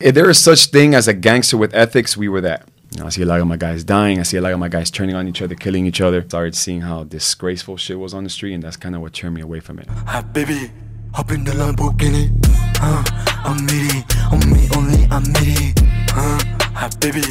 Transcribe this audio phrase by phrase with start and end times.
[0.00, 2.68] If there is such thing as a gangster with ethics, we were that.
[2.90, 4.18] You know, I see a lot of my guys dying.
[4.18, 6.20] I see a lot of my guys turning on each other, killing each other.
[6.22, 9.36] Started seeing how disgraceful shit was on the street, and that's kind of what turned
[9.36, 9.86] me away from it.
[9.88, 10.72] Hi, baby,
[11.12, 12.32] hop in the Lamborghini.
[12.80, 13.04] Uh,
[13.44, 15.74] I'm needy, on me only, I'm needy.
[16.10, 16.42] Uh,
[16.74, 17.22] hi, baby,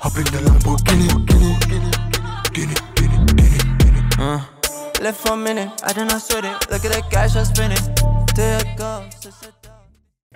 [0.00, 1.10] hop in the Lamborghini.
[1.26, 1.94] Guinea, Guinea,
[2.54, 4.08] Guinea, Guinea, Guinea.
[4.18, 4.44] Uh,
[5.02, 6.70] left for a minute, I did not sweat it.
[6.70, 8.36] Look at the cash I spent it.
[8.36, 9.63] There it goes.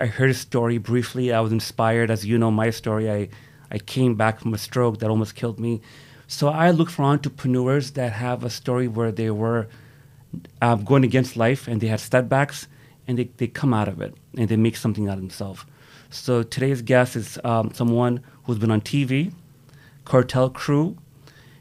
[0.01, 1.33] I heard a story briefly.
[1.33, 3.11] I was inspired, as you know my story.
[3.11, 3.29] I,
[3.69, 5.81] I came back from a stroke that almost killed me.
[6.27, 9.67] So I look for entrepreneurs that have a story where they were
[10.61, 12.67] um, going against life and they had setbacks
[13.07, 15.65] and they, they come out of it and they make something out of themselves.
[16.11, 19.33] So today's guest is um, someone who's been on TV,
[20.05, 20.97] Cartel Crew.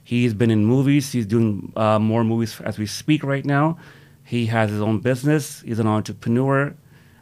[0.05, 1.11] He's been in movies.
[1.11, 3.79] He's doing uh, more movies as we speak right now.
[4.25, 5.63] He has his own business.
[5.63, 6.75] He's an entrepreneur.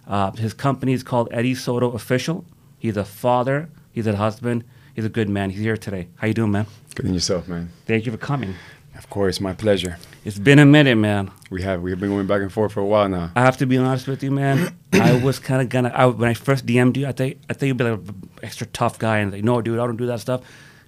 [0.07, 2.45] Uh, his company is called Eddie Soto Official.
[2.79, 3.69] He's a father.
[3.93, 4.65] He's a husband.
[4.95, 5.51] He's a good man.
[5.51, 6.09] He's here today.
[6.17, 6.67] How you doing, man?
[6.95, 7.71] Good in yourself, man.
[7.87, 8.55] Thank you for coming.
[8.97, 9.99] Of course, my pleasure.
[10.25, 11.31] It's been a minute, man.
[11.51, 13.31] We have we've been going back and forth for a while now.
[13.37, 14.75] I have to be honest with you, man.
[14.95, 17.07] I was kind of gonna I, when I first DM'd you.
[17.07, 19.79] I think I think you'd be like an extra tough guy, and like, no, dude,
[19.79, 20.41] I don't do that stuff.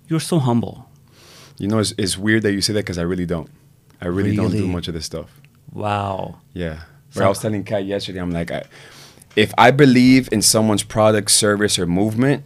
[0.09, 0.89] You're so humble.
[1.59, 3.51] You know, it's, it's weird that you say that because I really don't.
[4.01, 5.29] I really, don't do much of this stuff.
[5.73, 6.39] Wow.
[6.55, 6.81] Yeah.
[7.09, 8.63] But So- I was telling Kat yesterday, I'm like, I,
[9.39, 12.45] if I believe in someone's product, service, or movement,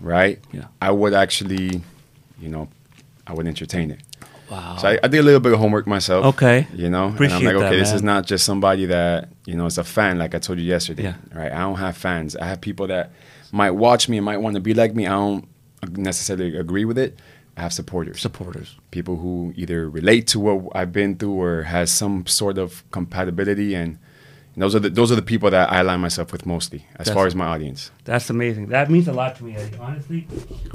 [0.00, 0.40] right?
[0.52, 0.66] Yeah.
[0.82, 1.82] I would actually,
[2.40, 2.68] you know,
[3.26, 4.00] I would entertain it.
[4.50, 4.76] Wow.
[4.78, 6.24] So I, I did a little bit of homework myself.
[6.34, 6.66] Okay.
[6.74, 9.54] You know, Appreciate and I'm like, that, okay, this is not just somebody that you
[9.56, 11.04] know is a fan, like I told you yesterday.
[11.04, 11.14] Yeah.
[11.32, 11.52] Right.
[11.52, 12.34] I don't have fans.
[12.34, 13.12] I have people that
[13.52, 15.06] might watch me and might want to be like me.
[15.06, 15.46] I don't
[15.92, 17.18] necessarily agree with it.
[17.56, 18.20] I have supporters.
[18.20, 18.76] supporters.
[18.92, 23.74] people who either relate to what I've been through or has some sort of compatibility,
[23.74, 23.98] and,
[24.58, 27.06] and those are the those are the people that I align myself with mostly, as
[27.06, 27.92] That's- far as my audience.
[28.04, 28.66] That's amazing.
[28.70, 29.54] That means a lot to me.
[29.78, 30.26] Honestly,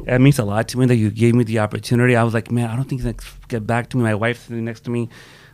[0.06, 2.16] that means a lot to me that you gave me the opportunity.
[2.16, 4.04] I was like, man, I don't think he's gonna get back to me.
[4.04, 5.10] My wife's sitting next to me.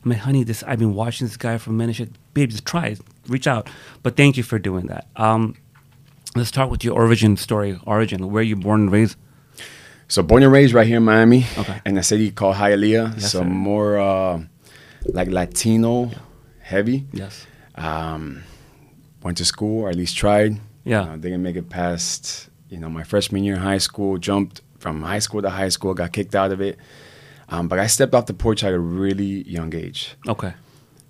[0.06, 2.00] I'm like, honey, this I've been watching this guy for a minute.
[2.00, 3.00] Like, Babe, just try it.
[3.28, 3.68] Reach out.
[4.04, 5.08] But thank you for doing that.
[5.16, 5.56] Um,
[6.36, 7.80] let's start with your origin story.
[7.88, 8.30] Origin.
[8.32, 9.16] Where you born and raised?
[10.08, 11.82] So born and raised right here in Miami, Okay.
[11.84, 13.14] in a city called Hialeah.
[13.16, 13.46] Yes, so sir.
[13.46, 14.42] more uh,
[15.06, 16.12] like Latino
[16.62, 17.08] heavy.
[17.12, 17.48] Yes.
[17.80, 18.44] Um,
[19.24, 20.60] went to school, or at least tried.
[20.84, 21.02] Yeah.
[21.02, 24.18] Uh, didn't make it past, you know, my freshman year in high school.
[24.18, 26.78] Jumped from high school to high school, got kicked out of it.
[27.50, 30.16] Um, but I stepped off the porch at a really young age.
[30.28, 30.54] Okay.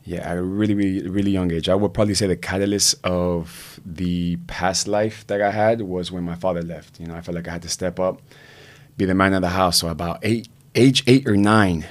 [0.06, 1.70] Yeah, at a really, really, really young age.
[1.70, 6.24] I would probably say the catalyst of the past life that I had was when
[6.24, 7.00] my father left.
[7.00, 8.22] You know, I felt like I had to step up,
[8.98, 9.80] be the man of the house.
[9.80, 11.86] So about eight, age eight or nine,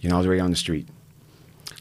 [0.00, 0.88] you know, I was already on the street.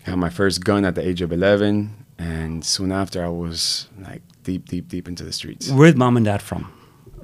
[0.05, 3.87] I had my first gun at the age of 11, and soon after, I was
[3.99, 5.69] like deep, deep, deep into the streets.
[5.69, 6.71] Where's mom and dad from?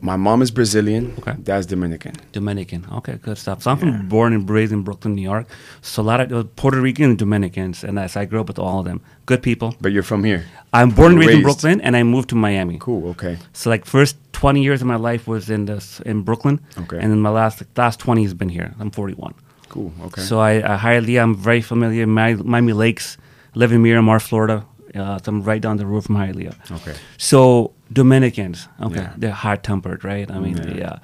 [0.02, 1.14] My mom is Brazilian.
[1.20, 1.36] Okay.
[1.44, 2.14] Dad's Dominican.
[2.32, 2.88] Dominican.
[2.94, 3.64] Okay, good stuff.
[3.64, 5.46] So I'm from born and raised in Brooklyn, New York.
[5.82, 8.60] So a lot of uh, Puerto Rican and Dominicans, and as I grew up with
[8.60, 9.76] all of them, good people.
[9.82, 10.46] But you're from here.
[10.72, 12.78] I'm born and raised, in Brooklyn, and I moved to Miami.
[12.80, 13.10] Cool.
[13.10, 13.38] Okay.
[13.52, 16.98] So like first 20 years of my life was in this in Brooklyn, Okay.
[16.98, 18.74] and then my last last 20 has been here.
[18.80, 19.34] I'm 41.
[19.68, 19.92] Cool.
[20.06, 20.22] Okay.
[20.22, 22.08] So I, I highly I'm very familiar.
[22.08, 23.18] Miami Lakes,
[23.54, 24.66] live in Miramar, Florida.
[24.96, 26.56] Uh, so I'm right down the road from Hialeah.
[26.72, 26.94] okay.
[27.18, 29.14] So Dominicans, okay, Yeah.
[29.18, 30.30] they're hard tempered, right?
[30.32, 30.78] I mean, Yeah.
[30.78, 30.98] yeah.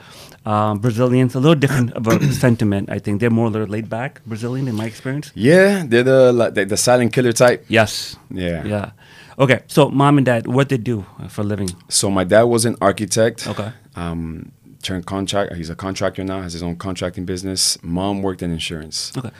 [0.46, 2.90] Um, Brazilians, a little different of a sentiment.
[2.90, 4.22] I think they're more little laid back.
[4.25, 5.31] Brazilian, in my experience.
[5.35, 7.66] Yeah, they're the like, the, the silent killer type.
[7.68, 8.16] Yes.
[8.29, 8.63] Yeah.
[8.66, 8.91] Yeah.
[9.40, 9.62] Okay.
[9.68, 11.69] So mom and dad, what they do uh, for a living?
[11.90, 13.47] So my dad was an architect.
[13.47, 13.72] Okay.
[13.95, 14.51] Um,
[14.84, 15.56] turned contract.
[15.56, 16.41] He's a contractor now.
[16.44, 17.78] Has his own contracting business.
[17.81, 19.12] Mom worked in insurance.
[19.18, 19.31] Okay.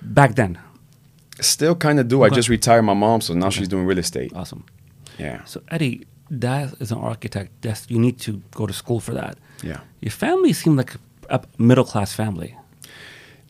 [0.00, 0.58] Back then,
[1.40, 2.22] Still kind of do.
[2.22, 4.32] I just retired my mom, so now she's doing real estate.
[4.34, 4.64] awesome.
[5.18, 5.44] Yeah.
[5.44, 6.06] So Eddie,
[6.36, 7.50] dad is an architect.
[7.62, 9.36] That's you need to go to school for that.
[9.62, 9.80] Yeah.
[10.00, 10.94] Your family seemed like
[11.30, 12.56] a middle class family.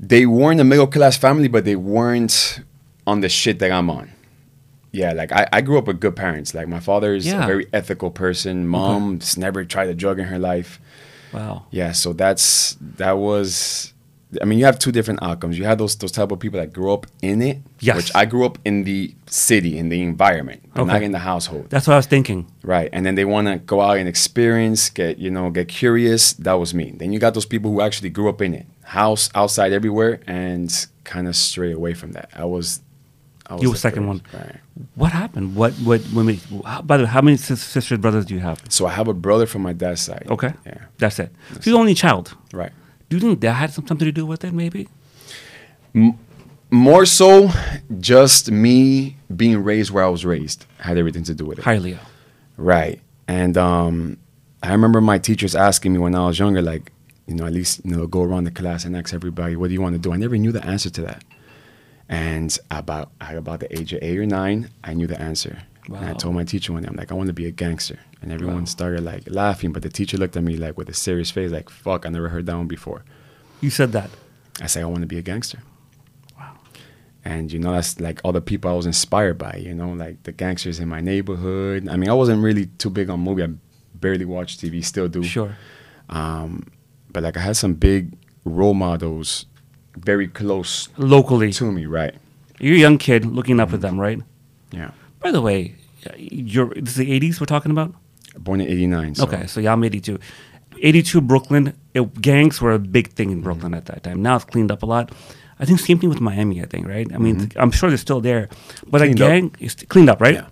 [0.00, 2.60] They weren't a middle class family, but they weren't
[3.06, 4.10] on the shit that I'm on.
[4.92, 6.54] Yeah, like I, I grew up with good parents.
[6.54, 7.44] Like my father's Yeah.
[7.44, 8.66] a very ethical person.
[8.66, 10.80] Mom's never tried a drug in her life.
[11.32, 11.66] Wow.
[11.70, 13.92] Yeah, so that's that was.
[14.42, 15.56] I mean, you have two different outcomes.
[15.58, 17.96] You have those those type of people that grew up in it, Yes.
[17.96, 21.70] which I grew up in the city, in the environment, but not in the household.
[21.70, 22.46] That's what I was thinking.
[22.62, 22.90] Right.
[22.92, 26.34] And then they want to go out and experience, get, you know, get curious.
[26.34, 26.92] That was me.
[26.94, 30.68] Then you got those people who actually grew up in it, house, outside, everywhere, and
[31.04, 32.28] kind of stray away from that.
[32.36, 32.80] I was,
[33.46, 34.30] I was You were second first.
[34.34, 34.42] one.
[34.42, 34.56] Right.
[34.94, 35.56] What happened?
[35.56, 35.72] What?
[35.76, 36.02] What?
[36.12, 38.60] When we, how, by the way, how many sis- sisters, brothers do you have?
[38.68, 40.26] So I have a brother from my dad's side.
[40.28, 40.52] Okay.
[40.66, 40.84] Yeah.
[40.98, 41.30] That's it.
[41.52, 42.34] So you're the only child.
[42.52, 42.72] Right.
[43.08, 44.52] Do you think that had some- something to do with it?
[44.52, 44.88] Maybe.
[46.70, 47.50] More so,
[47.98, 51.64] just me being raised where I was raised had everything to do with it.
[51.64, 51.98] Hialeah.
[52.58, 53.00] Right.
[53.26, 54.18] And um,
[54.62, 56.92] I remember my teachers asking me when I was younger, like,
[57.26, 59.74] you know, at least you know, go around the class and ask everybody, what do
[59.74, 60.12] you want to do?
[60.12, 61.24] I never knew the answer to that.
[62.08, 65.58] And about at about the age of eight or nine, I knew the answer.
[65.86, 67.98] And I told my teacher one day, I'm like, I want to be a gangster.
[68.20, 68.64] And everyone Wow.
[68.64, 71.70] started like laughing, but the teacher looked at me like with a serious face, like,
[71.70, 73.04] fuck, I never heard that one before.
[73.60, 74.10] You said that.
[74.60, 75.60] I said, I want to be a gangster.
[76.36, 76.54] Wow.
[77.24, 80.22] And you know, that's like all the people I was inspired by, you know, like
[80.24, 81.88] the gangsters in my neighborhood.
[81.88, 83.44] I mean, I wasn't really too big on movie.
[83.44, 83.48] I
[83.94, 85.22] barely watch TV, still do.
[85.22, 85.56] Sure.
[86.08, 86.66] Um,
[87.12, 89.46] but like I had some big role models
[89.96, 91.52] very close Locally.
[91.52, 92.14] to me, right?
[92.60, 94.20] You're a young kid looking up at them, right?
[94.72, 94.90] Yeah.
[95.20, 95.76] By the way,
[96.16, 97.94] you're, this is the 80s we're talking about?
[98.38, 99.14] Born in 89.
[99.16, 100.18] So Okay, so yeah, I'm 82.
[100.80, 103.78] 82 Brooklyn, it, gangs were a big thing in Brooklyn mm-hmm.
[103.78, 104.22] at that time.
[104.22, 105.12] Now it's cleaned up a lot.
[105.58, 107.12] I think same thing with Miami, I think, right?
[107.12, 107.60] I mean, mm-hmm.
[107.60, 108.48] I'm sure they're still there.
[108.86, 109.30] But Cleaned a up.
[109.30, 110.34] gang is cleaned up, right?
[110.34, 110.46] Yeah.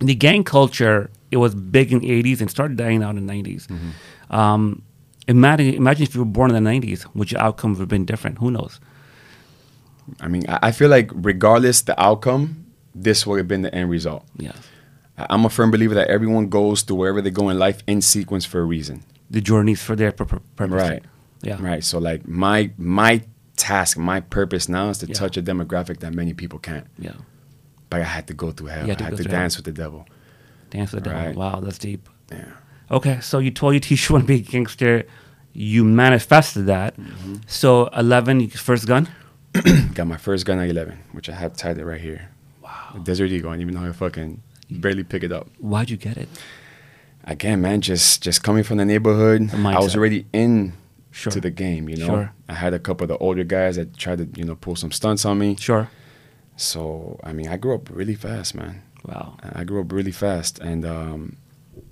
[0.00, 3.32] The gang culture, it was big in the 80s and started dying out in the
[3.32, 3.66] 90s.
[3.66, 4.34] Mm-hmm.
[4.34, 4.82] Um,
[5.28, 8.04] imagine, imagine if you were born in the 90s, would your outcome would have been
[8.04, 8.38] different?
[8.38, 8.80] Who knows?
[10.20, 13.90] I mean, I I feel like regardless the outcome, this would have been the end
[13.90, 14.24] result.
[14.36, 14.52] Yeah.
[15.16, 18.44] I'm a firm believer that everyone goes to wherever they go in life in sequence
[18.44, 19.02] for a reason.
[19.30, 20.82] The journeys for their pur- pur- purpose.
[20.90, 21.02] Right.
[21.42, 21.56] Yeah.
[21.60, 21.84] Right.
[21.84, 23.22] So like my my
[23.56, 25.14] task, my purpose now is to Yeah.
[25.14, 26.86] touch a demographic that many people can't.
[26.98, 27.12] Yeah.
[27.90, 28.84] But I had to go through hell.
[28.84, 29.40] I had to through hell.
[29.40, 30.06] dance with the devil.
[30.70, 31.26] Dance with the devil.
[31.26, 31.36] Right.
[31.36, 32.08] Wow, that's deep.
[32.32, 32.46] Yeah.
[32.90, 35.04] Okay, so you told your teacher you want to be a gangster.
[35.52, 36.96] You manifested that.
[36.98, 37.34] Mm-hmm.
[37.46, 39.08] So 11, you- first gun?
[39.94, 42.30] Got my first gun at 11, which I had tied it right here.
[42.60, 43.00] Wow.
[43.04, 43.50] Desert Eagle.
[43.50, 45.48] I didn't even know how to fucking barely pick it up.
[45.58, 46.28] Why'd you get it?
[47.24, 50.74] Again, man, just just coming from the neighborhood, The I was already in
[51.10, 51.30] Sure.
[51.32, 51.88] to the game.
[51.88, 52.32] You know, Sure.
[52.48, 54.90] I had a couple of the older guys that tried to you know pull some
[54.90, 55.56] stunts on me.
[55.58, 55.88] Sure.
[56.56, 58.82] So I mean, I grew up really fast, man.
[59.04, 59.36] Wow.
[59.54, 61.36] I grew up really fast, and um,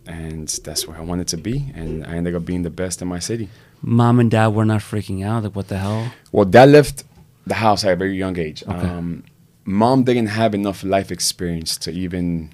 [0.06, 3.08] and that's where I wanted to be, and I ended up being the best in
[3.08, 3.48] my city.
[3.82, 5.42] Mom and dad were not freaking out.
[5.44, 6.12] Like, what the hell?
[6.30, 7.04] Well, dad left
[7.46, 8.62] the house at a very young age.
[8.62, 8.72] Okay.
[8.88, 9.24] Um,
[9.64, 12.50] mom didn't have enough life experience to even,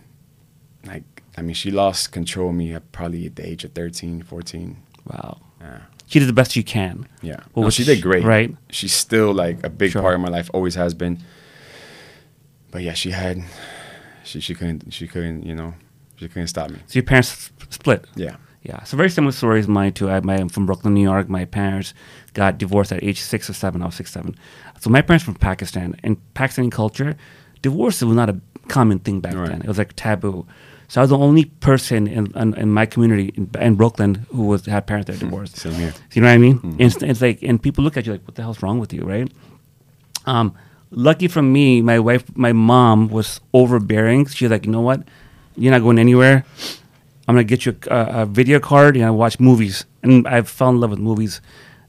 [0.87, 4.23] like, I mean, she lost control of me at probably at the age of 13,
[4.23, 4.77] 14.
[5.07, 5.39] Wow.
[5.61, 5.81] Yeah.
[6.07, 7.07] She did the best she can.
[7.21, 7.41] Yeah.
[7.55, 8.25] Well, no, she did great.
[8.25, 8.55] right?
[8.71, 10.03] She's still like a big Sure.
[10.03, 11.19] part of my life, always has been.
[12.71, 13.43] But yeah, she had,
[14.25, 15.75] she, she couldn't, she couldn't, you know,
[16.17, 16.79] she couldn't stop me.
[16.87, 18.07] So your parents split.
[18.17, 18.37] Yeah.
[18.63, 18.83] Yeah.
[18.85, 20.11] So very similar stories to mine too.
[20.11, 21.29] I, my, I'm from Brooklyn, New York.
[21.29, 21.95] My parents
[22.35, 23.83] got divorced at age six or seven.
[23.83, 24.35] I was six, seven.
[24.81, 25.95] So my parents from Pakistan.
[26.03, 27.17] In Pakistani culture,
[27.63, 29.49] divorce was not a common thing back Right.
[29.51, 29.63] then.
[29.63, 30.47] It was like taboo.
[30.91, 34.45] So I was the only person in, in, in my community in, in Brooklyn who
[34.47, 35.57] was had parents that were divorced.
[35.57, 35.93] Same here.
[36.15, 36.61] You know what I mean?
[36.63, 38.93] And It's, it's like, and people look at you like, "What the hell's wrong with
[38.95, 39.31] you?" Right?
[40.27, 40.55] Um,
[40.91, 44.27] lucky for me, my wife, my mom was overbearing.
[44.27, 45.03] She's like, "You know what?
[45.57, 46.45] You're not going anywhere.
[47.27, 50.71] I'm gonna get you a, a video card and I watch movies." And I fell
[50.71, 51.41] in love with movies.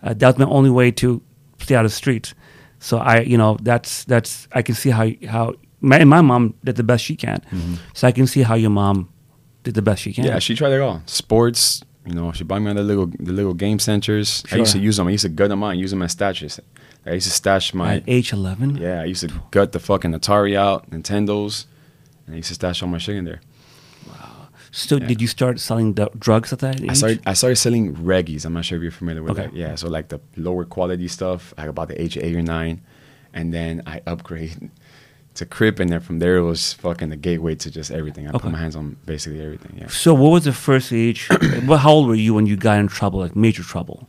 [0.04, 1.22] Uh, that was my only way to
[1.60, 2.34] stay out of the streets.
[2.80, 6.76] So I, you know, that's that's I can see how how my my mom did
[6.76, 7.40] the best she can.
[7.52, 7.76] Mm-hmm.
[7.94, 9.10] So I can see how your mom
[9.64, 10.26] did the best she can.
[10.26, 11.02] Yeah, she tried it all.
[11.06, 14.44] Sports, you know, she bought me the little the little game centers.
[14.52, 15.08] I used to use them.
[15.08, 16.60] I used to gut them out and use them as stashes.
[17.06, 18.78] I used to stash my At age 11.
[18.78, 19.02] yeah.
[19.02, 21.66] I used to gut the fucking Atari out, Nintendos,
[22.26, 23.42] and I used to stash all my shit in there.
[24.08, 24.48] Wow.
[24.72, 25.08] So Yeah.
[25.08, 26.90] did you start selling d- drugs at that age?
[26.90, 28.46] I started I started selling reggies.
[28.46, 29.44] I'm not sure if you're familiar with Okay.
[29.48, 29.56] that.
[29.56, 32.82] Yeah, so like the lower quality stuff, like about the age of eight or nine,
[33.34, 34.70] and then I upgrade
[35.40, 38.26] to crip, and then from there it was fucking the gateway to just everything.
[38.28, 38.40] I Okay.
[38.40, 39.78] put my hands on basically everything.
[39.78, 39.88] Yeah.
[39.88, 41.28] So what was the first age?
[41.66, 44.08] what, how old were you when you got in trouble, like major trouble?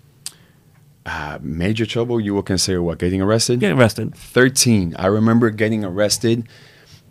[1.07, 2.21] Uh, major trouble.
[2.21, 2.99] You would consider what?
[2.99, 3.59] Getting arrested?
[3.61, 4.15] Getting arrested.
[4.15, 4.95] 13.
[4.99, 6.47] I remember getting arrested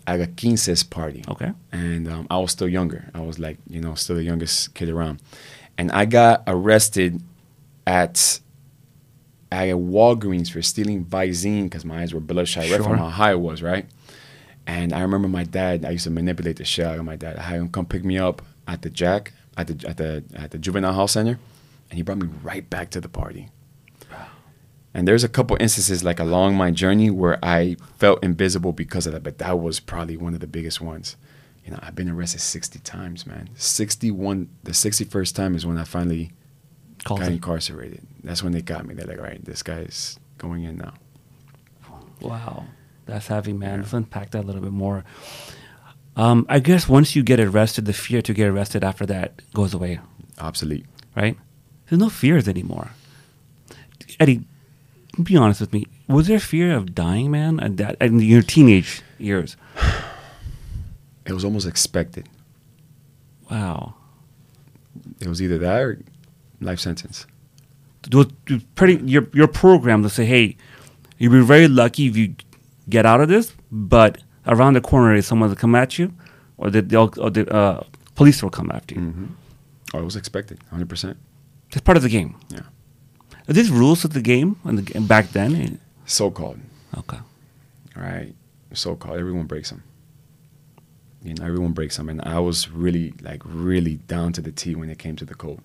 [0.06, 1.24] at a quinces party.
[1.28, 1.52] Okay.
[1.72, 3.10] And um, I was still younger.
[3.14, 5.22] I was like, you know, still the youngest kid around.
[5.78, 7.22] And I got arrested
[7.88, 8.40] at
[9.52, 12.84] at a Walgreens for stealing Visine because my eyes were bloodshot right Sure.
[12.84, 13.88] from how high it was, right?
[14.70, 15.84] And I remember my dad.
[15.84, 17.38] I used to manipulate the shit out of my dad.
[17.38, 20.52] I had him come pick me up at the Jack at the at the at
[20.52, 21.40] the juvenile hall center,
[21.90, 23.50] and he brought me right back to the party.
[24.94, 29.14] And there's a couple instances like along my journey where I felt invisible because of
[29.14, 31.16] that, but that was probably one of the biggest ones.
[31.66, 33.50] You know, I've been arrested 60 times, man.
[33.56, 36.32] 61, the 61st time is when I finally
[37.04, 38.02] Called got incarcerated.
[38.24, 38.96] That's when they got me.
[38.96, 40.94] They're like, all right, this guy's going in now.
[42.22, 42.66] Wow,
[43.10, 43.82] that's heavy, man.
[43.82, 45.04] Let's unpack that a little bit more.
[46.16, 49.74] Um, I guess once you get arrested, the fear to get arrested after that goes
[49.74, 50.00] away,
[50.40, 50.86] Obsolete.
[51.16, 51.38] right?
[51.90, 52.92] There's no fears anymore.
[54.20, 54.46] Eddie,
[55.22, 55.86] be honest with me.
[56.08, 59.56] Was there fear of dying, man, at that in your teenage years?
[61.26, 62.28] It was almost expected.
[63.52, 63.94] Wow.
[65.20, 66.00] It was either that or
[66.60, 67.28] life sentence.
[68.74, 70.58] Pretty your your program to say, hey,
[71.20, 72.34] you'd be very lucky if you
[72.90, 76.14] get out of this, but around the corner is someone to come at you,
[76.58, 77.84] or the or the uh,
[78.16, 79.02] police will come after you.
[79.02, 79.26] Mm-hmm.
[79.94, 81.18] Oh, it was expected, hundred percent.
[81.72, 82.36] It's part of the game.
[82.50, 82.62] Yeah.
[83.48, 85.80] Are these rules of the game and the, back then?
[86.06, 86.60] So called,
[86.98, 87.18] Okay.
[87.96, 88.34] right?
[88.74, 89.20] So called.
[89.20, 89.84] Everyone breaks them.
[91.24, 94.74] You know, everyone breaks them, and I was really, like, really down to the T
[94.76, 95.60] when it came to the code.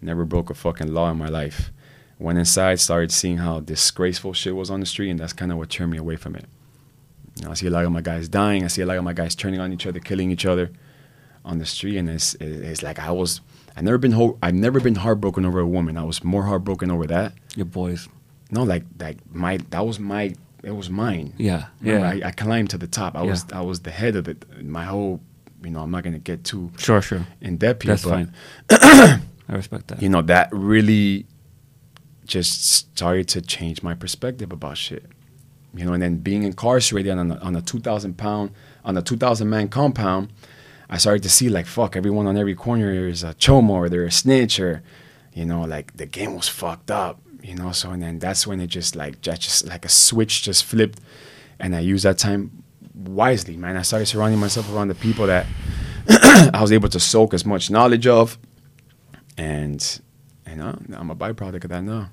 [0.00, 1.72] Never broke a fucking law in my life.
[2.18, 5.58] Went inside, started seeing how disgraceful shit was on the street, and that's kind of
[5.58, 6.44] what turned me away from it.
[7.36, 8.64] You know, I see a lot of my guys dying.
[8.64, 10.70] I see a lot of my guys turning on each other, killing each other
[11.44, 13.40] on the street, and it's it's like I was.
[13.76, 15.96] I've never been ho- I've never been heartbroken over a woman.
[15.96, 17.32] I was more heartbroken over that.
[17.56, 18.08] Your boys.
[18.50, 21.32] No, like like my that was my it was mine.
[21.38, 21.66] Yeah.
[21.80, 22.26] Remember, Yeah.
[22.26, 23.16] I, I climbed to the top.
[23.16, 24.44] I was I was the head of it.
[24.62, 25.20] My whole,
[25.64, 27.00] you know, I'm not gonna get too sure.
[27.00, 27.26] Sure.
[27.40, 28.32] in depth here, That's but fine.
[29.48, 30.02] I respect that.
[30.02, 31.24] you know that really
[32.26, 35.04] just started to change my perspective about shit.
[35.74, 38.50] You know, and then being incarcerated on a, on a 2,000 pound,
[38.84, 40.32] on a 2,000 man compound,
[40.90, 44.04] I started to see like, fuck, everyone on every corner is a chomo or they're
[44.04, 44.82] a snitch or,
[45.32, 47.72] you know, like the game was fucked up, you know.
[47.72, 51.00] So, and then that's when it just like, just, like a switch just flipped.
[51.58, 52.62] And I used that time
[52.94, 53.78] wisely, man.
[53.78, 55.46] I started surrounding myself around the people that
[56.08, 58.36] I was able to soak as much knowledge of.
[59.38, 60.00] And,
[60.46, 62.10] you uh, know, I'm a byproduct of that now.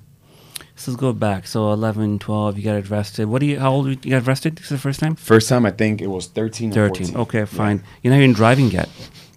[0.80, 1.46] So let's go back.
[1.46, 3.26] So 11, 12, you got arrested.
[3.26, 3.60] What do you?
[3.60, 4.56] How old you got arrested?
[4.56, 5.14] This is the first time.
[5.14, 7.06] First time, I think it was 13 or 13.
[7.08, 7.16] 14.
[7.20, 7.84] Okay, fine.
[8.02, 8.88] You're not even driving yet.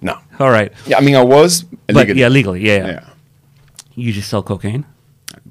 [0.01, 0.17] No.
[0.39, 0.71] All right.
[0.85, 2.61] Yeah, I mean, I was But yeah, legally.
[2.61, 2.87] Yeah, yeah.
[2.87, 3.09] Yeah.
[3.93, 4.85] You just sell cocaine?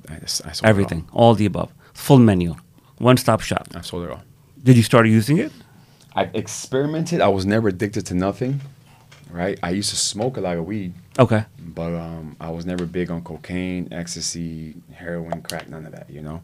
[0.08, 1.06] I, just, I sold Everything.
[1.12, 1.70] All the above.
[1.92, 2.54] Full menu.
[2.96, 3.68] One stop shop.
[3.75, 4.22] I sold it all.
[4.62, 5.52] Did you start using it?
[6.16, 7.20] I experimented.
[7.20, 8.62] I was never addicted to nothing,
[9.32, 9.58] right?
[9.62, 11.44] I used to smoke a lot of weed, Okay.
[11.58, 16.22] but um, I was never big on cocaine, ecstasy, heroin, crack, none of that, you
[16.22, 16.42] know?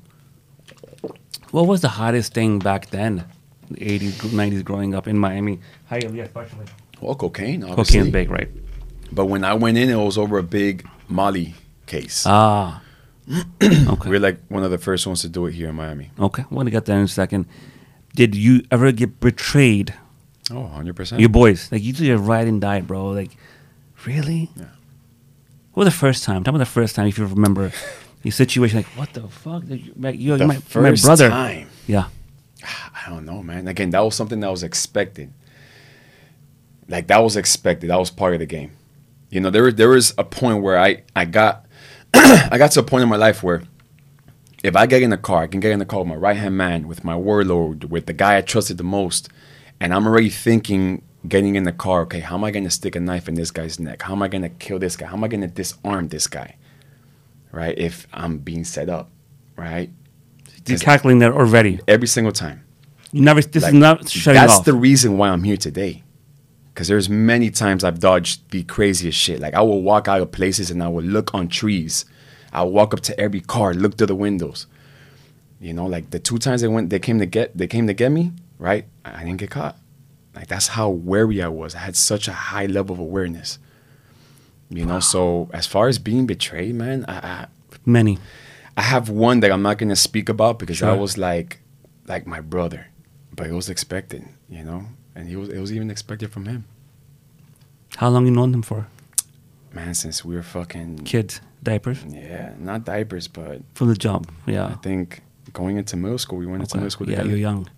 [1.51, 3.25] What was the hottest thing back then?
[3.71, 5.61] The 80s, 90s growing up in Miami.
[5.91, 6.67] Hialeah especially.
[7.01, 7.99] Well, cocaine, obviously.
[7.99, 8.49] Cocaine's big, right?
[9.13, 11.55] But when I went in, it was over a big Molly
[11.87, 12.25] case.
[12.27, 12.83] Ah.
[13.63, 14.09] okay.
[14.11, 16.11] We're like one of the first ones to do it here in Miami.
[16.19, 16.45] Okay.
[16.51, 17.47] We're going to get that in a second.
[18.15, 19.95] Did you ever get betrayed?
[20.51, 21.21] Oh, 100%.
[21.21, 21.71] Your boys.
[21.71, 23.09] Like, you do your ride and die, bro.
[23.11, 23.37] Like,
[24.07, 24.51] really?
[24.57, 24.65] Yeah.
[25.73, 26.43] What was the first time?
[26.45, 27.71] Tell me the first time if you remember
[28.23, 28.79] your situation.
[28.79, 29.63] Like, what the fuck?
[29.97, 31.29] Like, you're the my, first my brother.
[31.29, 31.69] time.
[31.87, 32.07] Yeah.
[32.65, 33.69] Ah, I don't know, man.
[33.69, 35.33] Again, that was something that was expected.
[36.89, 37.91] Like that was expected.
[37.91, 38.73] That was part of the game.
[39.31, 41.67] You know, there was there was a point where I I got
[42.15, 43.63] I got to a point in my life where
[44.65, 46.37] if I get in the car, I can get in the car with my right
[46.37, 49.29] hand man, with my warlord, with the guy I trusted the most,
[49.81, 53.01] and I'm already thinking getting in the car, okay, how am I gonna stick a
[53.01, 54.03] knife in this guy's neck?
[54.03, 55.07] How am I gonna kill this guy?
[55.07, 56.57] How am I gonna disarm this guy?
[57.53, 57.77] Right?
[57.79, 59.11] If I'm being set up,
[59.57, 59.91] right?
[60.67, 61.81] You're 'Cause calculating that already.
[61.89, 62.63] every single time.
[63.13, 63.41] You never.
[63.41, 64.49] This Like, is not shutting off.
[64.49, 64.65] that's off.
[64.67, 66.03] the reason why I'm here today.
[66.75, 69.41] Because there's many times I've dodged the craziest shit.
[69.41, 72.05] Like I will walk out of places and I will look on trees.
[72.53, 74.67] I'll walk up to every car, look through the windows.
[75.61, 77.95] You know, like the two times they went, they came to get, they came to
[77.95, 78.33] get me.
[78.59, 79.77] Right, I didn't get caught.
[80.35, 81.75] Like that's how wary I was.
[81.75, 83.59] I had such a high level of awareness.
[84.71, 87.47] You know, so as far as being betrayed, man, I, I
[87.87, 88.19] Many.
[88.77, 90.91] I have one that I'm not gonna speak about because Sure.
[90.91, 91.61] I was like,
[92.07, 92.89] like my brother,
[93.35, 94.85] but it was expected, you know,
[95.15, 96.65] and he was it was even expected from him,
[97.97, 98.87] How long you known him for?
[99.73, 99.95] man.
[99.95, 104.31] Since we were fucking Kids, diapers yeah, not diapers, but from the jump.
[104.47, 105.23] Yeah, I think
[105.53, 106.79] going into middle school, we went oh, into Okay.
[106.81, 107.31] middle school Yeah, together.
[107.31, 107.69] you're young.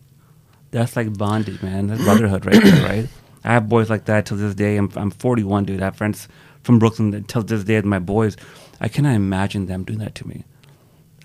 [0.71, 1.89] That's like bondage, man.
[1.89, 3.09] That's brotherhood right there, right?
[3.45, 4.77] I have boys like that till this day.
[4.77, 5.81] I'm, I'm 41, dude.
[5.81, 6.29] I have friends
[6.63, 8.37] from Brooklyn that till this day, my boys.
[8.81, 10.45] I cannot imagine them doing that to me.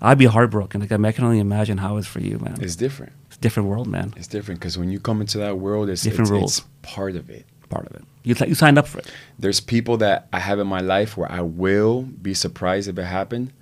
[0.02, 0.80] I'd be heartbroken.
[0.80, 2.58] Like, I, mean, I can only imagine how it's for you, man.
[2.60, 3.12] It's, different.
[3.28, 3.38] It's different.
[3.38, 4.14] a different world, man.
[4.16, 6.58] It's different because when you come into that world, it's Different it's, rules.
[6.58, 7.46] it's part of it.
[7.68, 8.04] Part of it.
[8.22, 9.10] You, you signed up for it.
[9.38, 13.04] There's people that I have in my life where I will be surprised if it
[13.04, 13.52] happened,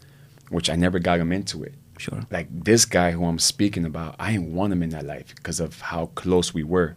[0.48, 1.74] which I never got them into it.
[1.98, 2.26] Sure.
[2.30, 5.60] like this guy who I'm speaking about, I didn't want him in that life because
[5.60, 6.96] of how close we were.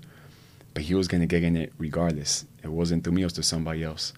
[0.73, 2.45] But he was gonna get in it regardless.
[2.63, 4.13] It wasn't to me, it was to somebody else.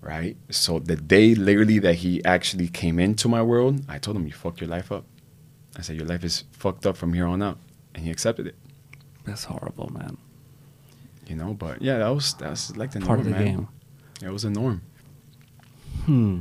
[0.00, 0.36] Right?
[0.50, 4.32] So the day literally that he actually came into my world, I told him, You
[4.32, 5.04] fucked your life up.
[5.76, 7.58] I said, Your life is fucked up from here on out.
[7.94, 8.56] And he accepted it.
[9.24, 10.16] That's horrible, man.
[11.28, 13.56] You know, but yeah, that was that's like the Part of norm, the man.
[13.56, 13.68] game.
[14.24, 14.82] It was a norm.
[16.04, 16.40] Hmm.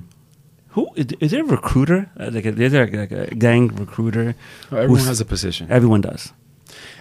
[0.72, 2.10] Who is, is there a recruiter?
[2.20, 4.36] Uh, Like, a, is there like a gang recruiter?
[4.72, 5.68] Everyone has a position.
[5.70, 6.32] Everyone does.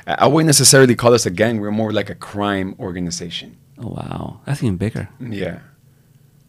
[0.06, 1.60] I I wouldn't necessarily call us a gang.
[1.60, 3.56] We're more like a crime organization.
[3.78, 5.08] Oh wow, that's even bigger.
[5.20, 5.58] Yeah.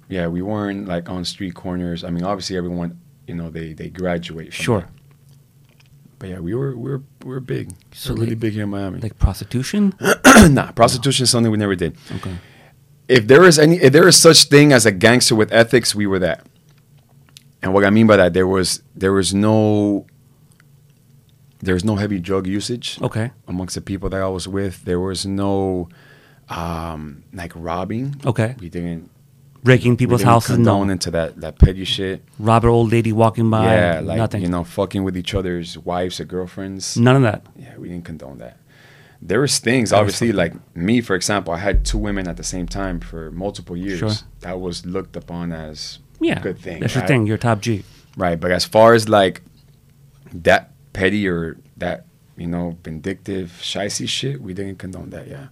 [0.09, 2.03] Yeah, we weren't like on street corners.
[2.03, 4.51] I mean, obviously everyone, you know, they they graduate.
[4.53, 4.81] Sure.
[4.81, 4.89] that.
[6.19, 7.65] But yeah, we were we were we were big.
[7.93, 8.99] So really like- big here in Miami.
[8.99, 9.93] Like prostitution?
[10.57, 11.95] nah, prostitution is something we never did.
[12.17, 12.35] Okay.
[13.07, 16.05] If there is any, if there is such thing as a gangster with ethics, we
[16.07, 16.45] were that.
[17.63, 20.05] And what I mean by that, there was there was no
[21.59, 23.31] there was no heavy drug usage Okay.
[23.47, 24.83] amongst the people that I was with.
[24.85, 25.89] There was no
[26.49, 28.15] um, like robbing.
[28.25, 28.55] Okay.
[28.59, 29.09] We didn't
[29.63, 30.55] Breaking we people's didn't houses?
[30.55, 30.93] condone No.
[30.93, 32.23] into that that petty shit.
[32.39, 33.65] Rob an old lady walking by?
[33.65, 34.41] yeah, like nothing.
[34.41, 36.97] you know, fucking with each other's wives or girlfriends.
[36.97, 37.45] None of that.
[37.55, 38.57] Yeah, we didn't condone that.
[39.21, 42.37] There was things, There was obviously, like me, for example, I had two women at
[42.37, 43.99] the same time for multiple years.
[43.99, 44.09] Sure.
[44.39, 46.39] That was looked upon as Yeah.
[46.39, 46.79] good thing.
[46.79, 47.07] That's your right?
[47.07, 47.25] thing.
[47.27, 47.83] You're top G.
[48.15, 48.39] Right.
[48.39, 49.41] But as far as like
[50.33, 52.05] that petty or that,
[52.37, 55.47] you know, vindictive, shicey shit, we didn't condone that, yeah.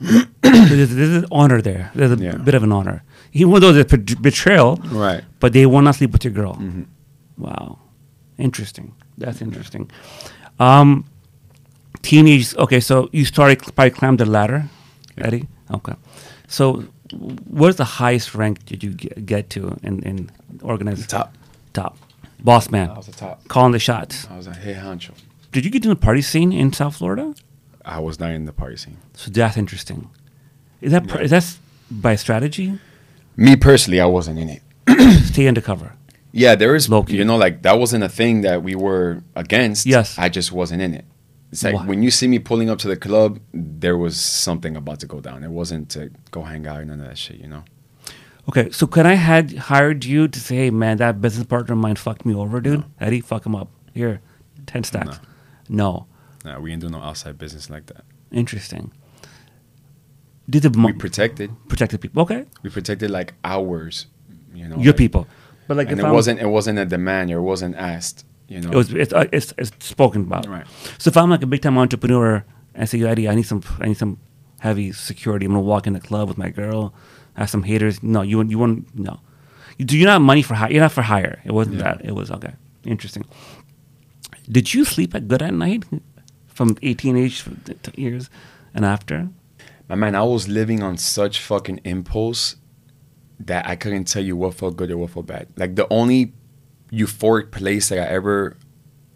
[0.42, 1.90] there's, there's an honor there.
[1.94, 2.36] There's a Yeah.
[2.36, 3.02] bit of an honor.
[3.32, 5.22] Even though there's betrayal, Right.
[5.40, 6.54] but they want to sleep with your girl.
[6.54, 6.82] Mm-hmm.
[7.38, 7.78] Wow.
[8.38, 8.94] Interesting.
[9.18, 9.90] That's interesting.
[10.58, 11.04] Um,
[12.02, 12.54] teenage.
[12.56, 14.68] Okay, so you started probably climbed the ladder,
[15.18, 15.26] Yeah.
[15.26, 15.48] Eddie.
[15.70, 15.94] Okay.
[16.48, 20.30] So, what's the highest rank did you get, get to in in
[20.62, 21.34] organized Top.
[21.72, 21.96] top
[22.40, 23.46] boss man, I was the top.
[23.48, 24.26] calling the shots?
[24.30, 25.12] I was a hey honcho.
[25.52, 27.34] Did you get in the party scene in South Florida?
[27.84, 28.98] I was not in the party scene.
[29.14, 30.10] So that's interesting.
[30.80, 31.56] Is that is that
[31.90, 32.78] by strategy?
[33.36, 34.62] Me personally, I wasn't in it.
[35.26, 35.92] Stay undercover.
[36.32, 37.16] Yeah, there is, Low-key.
[37.16, 39.86] you know, like that wasn't a thing that we were against.
[39.86, 40.18] Yes.
[40.18, 41.04] I just wasn't in it.
[41.52, 41.86] It's like Why?
[41.86, 45.20] when you see me pulling up to the club, there was something about to go
[45.20, 45.44] down.
[45.44, 47.64] It wasn't to go hang out, none of that shit, you know?
[48.48, 51.78] Okay, so could I had hired you to say, hey man, that business partner of
[51.80, 52.84] mine fucked me over, dude?
[53.00, 53.68] Eddie, fuck him up.
[53.94, 54.20] Here,
[54.66, 55.18] ten stacks.
[55.68, 56.06] No.
[56.44, 58.04] Nah, we ain't doing no outside business like that.
[58.30, 58.92] Interesting.
[60.48, 61.50] Did the We mo- protected.
[61.68, 62.22] protected people?
[62.22, 64.06] Okay, We protected like ours,
[64.54, 64.76] you know?
[64.76, 65.26] your like- people.
[65.66, 68.24] But like, and if it I'm- wasn't, it wasn't a demand or it wasn't asked,
[68.48, 68.70] you know?
[68.70, 68.92] It was.
[68.92, 70.46] It's, uh, it's it's spoken about.
[70.48, 70.66] Right.
[70.98, 72.44] So if I'm like a big time entrepreneur,
[72.74, 74.18] and I say, Eddie, I need some, I need some
[74.60, 75.46] heavy security.
[75.46, 76.94] I'm gonna walk in the club with my girl.
[77.36, 78.02] I have some haters.
[78.02, 79.20] No, you you want, no.
[79.78, 79.96] You do.
[79.98, 80.70] You're not money for hire.
[80.72, 81.40] You're not for hire.
[81.44, 81.82] It wasn't Yeah.
[81.94, 82.04] that.
[82.04, 82.54] It was okay.
[82.84, 83.24] Interesting.
[84.50, 85.84] Did you sleep at good at night
[86.46, 87.44] from 18 age
[87.96, 88.30] years
[88.74, 89.28] and after?
[89.88, 92.56] My man, I was living on such fucking impulse
[93.40, 95.48] that I couldn't tell you what felt good or what felt bad.
[95.56, 96.32] Like the only
[96.92, 98.56] euphoric place that I ever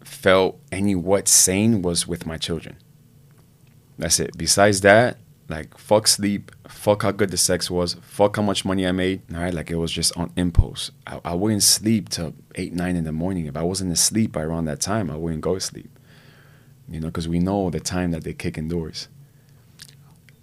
[0.03, 2.77] felt any what sane was with my children.
[3.97, 4.37] That's it.
[4.37, 8.87] Besides that, like fuck sleep, fuck how good the sex was, fuck how much money
[8.87, 9.21] I made.
[9.33, 10.91] All right, like it was just on impulse.
[11.05, 13.45] I, I wouldn't sleep till eight, nine in the morning.
[13.45, 15.89] If I wasn't asleep by around that time, I wouldn't go to sleep.
[16.89, 19.07] You know, because we know the time that they kick indoors.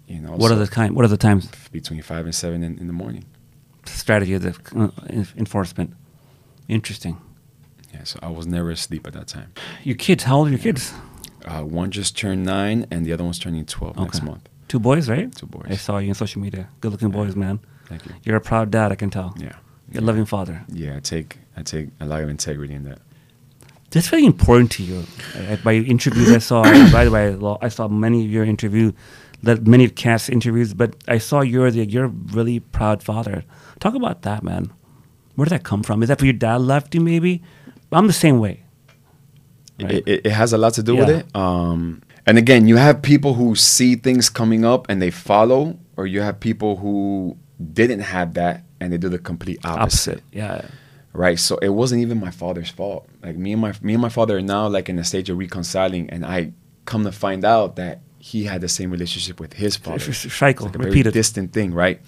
[0.07, 0.95] You know, What so are the time?
[0.95, 1.47] What are the times?
[1.71, 3.25] between five and seven in, in the morning.
[3.85, 4.89] Strategy of the uh,
[5.37, 5.93] enforcement.
[6.69, 7.17] Interesting.
[7.93, 9.51] Yeah, so I was never asleep at that time.
[9.83, 10.23] Your kids?
[10.23, 10.93] How old are your kids?
[11.43, 14.47] Uh, one just turned nine, and the other one's turning twelve next month.
[14.67, 15.33] Two boys, right?
[15.35, 15.65] Two boys.
[15.69, 16.69] I saw you on social media.
[16.81, 17.59] Good looking boys, man.
[17.87, 18.13] Thank you.
[18.23, 19.33] You're a proud dad, I can tell.
[19.39, 19.53] Yeah,
[19.91, 20.63] You're a loving father.
[20.69, 20.95] yeah.
[20.97, 22.99] I take I take a lot of integrity in that.
[23.89, 25.03] That's very important to you.
[25.35, 26.61] Uh, by interviews, I saw.
[26.91, 28.91] by the way, I saw many of your interview,
[29.41, 33.43] that many of Cass interviews, but I saw you're the you're a really proud father.
[33.79, 34.71] Talk about that, man.
[35.39, 36.03] Where did that come from?
[36.03, 37.41] Is that for your dad left you, maybe?
[37.91, 38.63] I'm the same way.
[39.81, 40.03] Right.
[40.05, 41.33] It, it, has a lot to do with it.
[41.33, 46.05] Um, and again, you have people who see things coming up and they follow, or
[46.05, 47.37] you have people who
[47.73, 50.17] didn't have that and they do the complete opposite.
[50.17, 50.23] Opposite.
[50.31, 50.65] Yeah.
[51.13, 54.09] right so it wasn't even my father's fault like me and my me and my
[54.09, 56.53] father are now like in a stage of reconciling and i
[56.85, 60.29] come to find out that he had the same relationship with his father It's a
[60.29, 61.13] cycle, like repeated.
[61.13, 61.99] distant thing right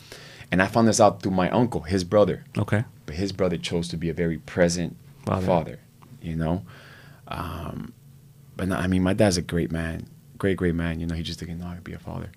[0.51, 2.83] and i found this out through my uncle his brother Okay.
[3.05, 5.45] But his brother chose to be a very present Father.
[5.45, 5.79] father,
[6.21, 6.63] you know
[7.27, 7.93] um,
[8.57, 10.05] but no, i mean my dad's a great man
[10.37, 12.29] great great man you know he just didn't know how to be a father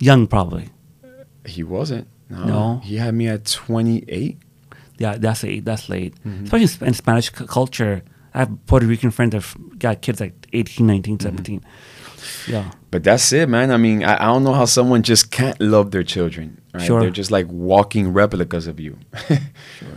[0.00, 0.70] Young, probably.
[1.44, 2.80] he wasn't no, No?
[2.84, 4.38] he had me at 28
[4.98, 5.64] Yeah, that's late.
[5.64, 6.14] That's late.
[6.26, 6.44] Mm-hmm.
[6.44, 8.02] Especially in Spanish c- culture.
[8.34, 11.24] I have Puerto Rican friends that have got kids like 18, 19, Mm-hmm.
[11.24, 11.64] 17.
[12.48, 12.70] Yeah.
[12.90, 13.70] But that's it, man.
[13.70, 16.60] I mean, I, I don't know how someone just can't love their children.
[16.74, 16.82] Right?
[16.82, 17.00] Sure.
[17.00, 18.98] They're just like walking replicas of you.
[19.78, 19.88] Sure.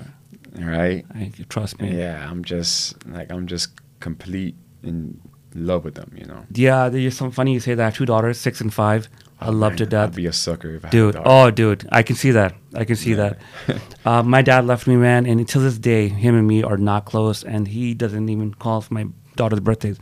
[0.58, 1.06] Right?
[1.14, 1.98] I, trust me.
[1.98, 5.20] Yeah, I'm just like I'm just complete in
[5.54, 6.46] love with them, you know.
[6.54, 7.82] Yeah, there's some funny you say that.
[7.82, 9.08] I have two daughters, six and five.
[9.40, 10.10] I Oh, love man, to death.
[10.10, 12.54] I'd be a sucker if I Dude, oh, dude, I can see that.
[12.76, 13.40] I can see that.
[14.06, 17.06] uh, my dad left me, man, and until this day, him and me are not
[17.06, 19.98] close, and he doesn't even call for my daughter's birthdays.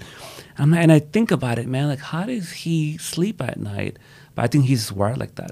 [0.58, 3.98] And, and I think about it, man, like, how does he sleep at night?
[4.36, 5.52] But I think he's wired like that.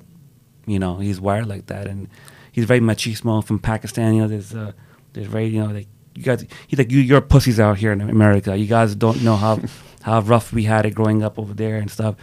[0.65, 2.10] You know, he's wired like that, and
[2.51, 4.15] he's very machismo from Pakistan.
[4.15, 4.73] You know, there's uh,
[5.17, 6.45] there's very you know like you guys.
[6.67, 8.56] He's like you, you're pussies out here in America.
[8.58, 9.60] You guys don't know how
[10.01, 12.15] how rough we had it growing up over there and stuff.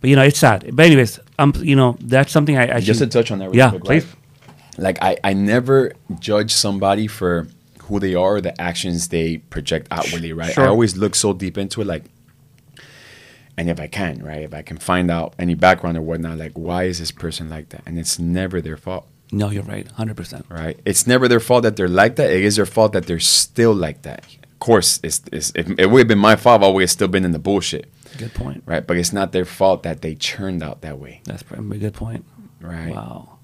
[0.00, 0.68] But you know, it's sad.
[0.74, 3.56] But anyways, um, you know, that's something I actually Just to touch on that, real
[3.56, 4.04] Yeah, quick, please.
[4.06, 4.14] right?
[4.78, 7.48] Like I, I never judge somebody for
[7.82, 10.52] who they are, the actions they project outwardly, right?
[10.52, 10.64] Sure.
[10.64, 12.04] I always look so deep into it, like,
[13.56, 16.52] and if I can, right, if I can find out any background or whatnot, like,
[16.52, 17.82] why is this person like that?
[17.86, 20.46] And it's never their fault, No, you're right, hundred percent.
[20.48, 20.78] right?
[20.84, 22.30] It's never their fault that they're like that.
[22.30, 24.24] It is their fault that they're still like that.
[24.42, 27.08] Of course, it's, it's if it would have been my fault, I would have still
[27.08, 27.86] been in the bullshit,
[28.16, 28.62] Good point.
[28.66, 28.84] right?
[28.86, 31.20] But it's not their fault that they churned out that way.
[31.24, 32.24] That's probably a good point.
[32.60, 32.92] Right.
[32.94, 33.38] Wow.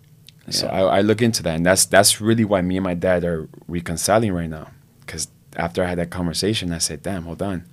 [0.51, 0.73] So Yeah.
[0.73, 3.49] I, I look into that, and that's that's really why me and my dad are
[3.69, 4.69] reconciling right now.
[5.01, 7.65] Because after I had that conversation, I said, "Damn, hold on,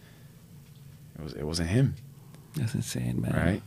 [1.18, 1.96] it was it wasn't him,
[2.56, 3.34] That's insane, man.
[3.34, 3.62] right?"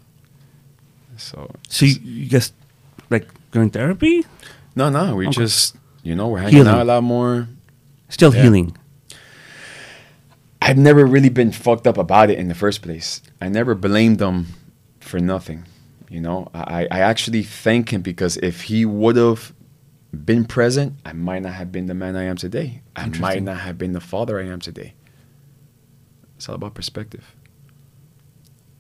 [1.16, 2.52] So So you, you guys
[3.11, 4.25] like going therapy?
[4.77, 5.40] no, no, we Okay.
[5.43, 6.75] just you know we're hanging Healing.
[6.75, 7.49] out a lot more.
[8.09, 8.43] Still Yeah.
[8.43, 8.77] healing.
[10.61, 13.21] I've never really been fucked up about it in the first place.
[13.40, 14.47] I never blamed him
[15.01, 15.64] for nothing.
[16.11, 19.53] You know, I, I actually thank him because if he would have
[20.12, 22.83] been present, I might not have been the man I am today.
[22.97, 24.95] I might not have been the father I am today.
[26.37, 27.35] It's all about perspective.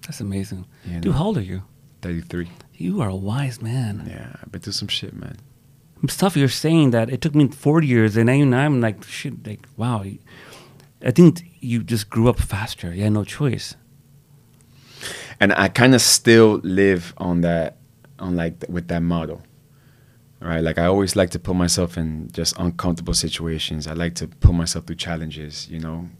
[0.06, 0.66] That's amazing.
[0.86, 1.12] Dude, no.
[1.12, 1.62] how old are you?
[2.02, 2.48] 33.
[2.76, 4.06] You are a wise man.
[4.08, 5.38] Yeah, I've been through some shit, man.
[6.08, 7.08] Stuff you're saying that.
[7.08, 10.04] It took me 40 years, and even I'm like, shit, like, wow.
[11.04, 12.92] I think you just grew up faster.
[12.92, 13.76] You had no choice.
[15.40, 17.78] And I kind of still live on that,
[18.18, 19.42] on like with that model.
[20.40, 23.86] Right, like I always like to put myself in just uncomfortable situations.
[23.86, 25.70] I like to put myself through challenges.
[25.70, 26.10] You know,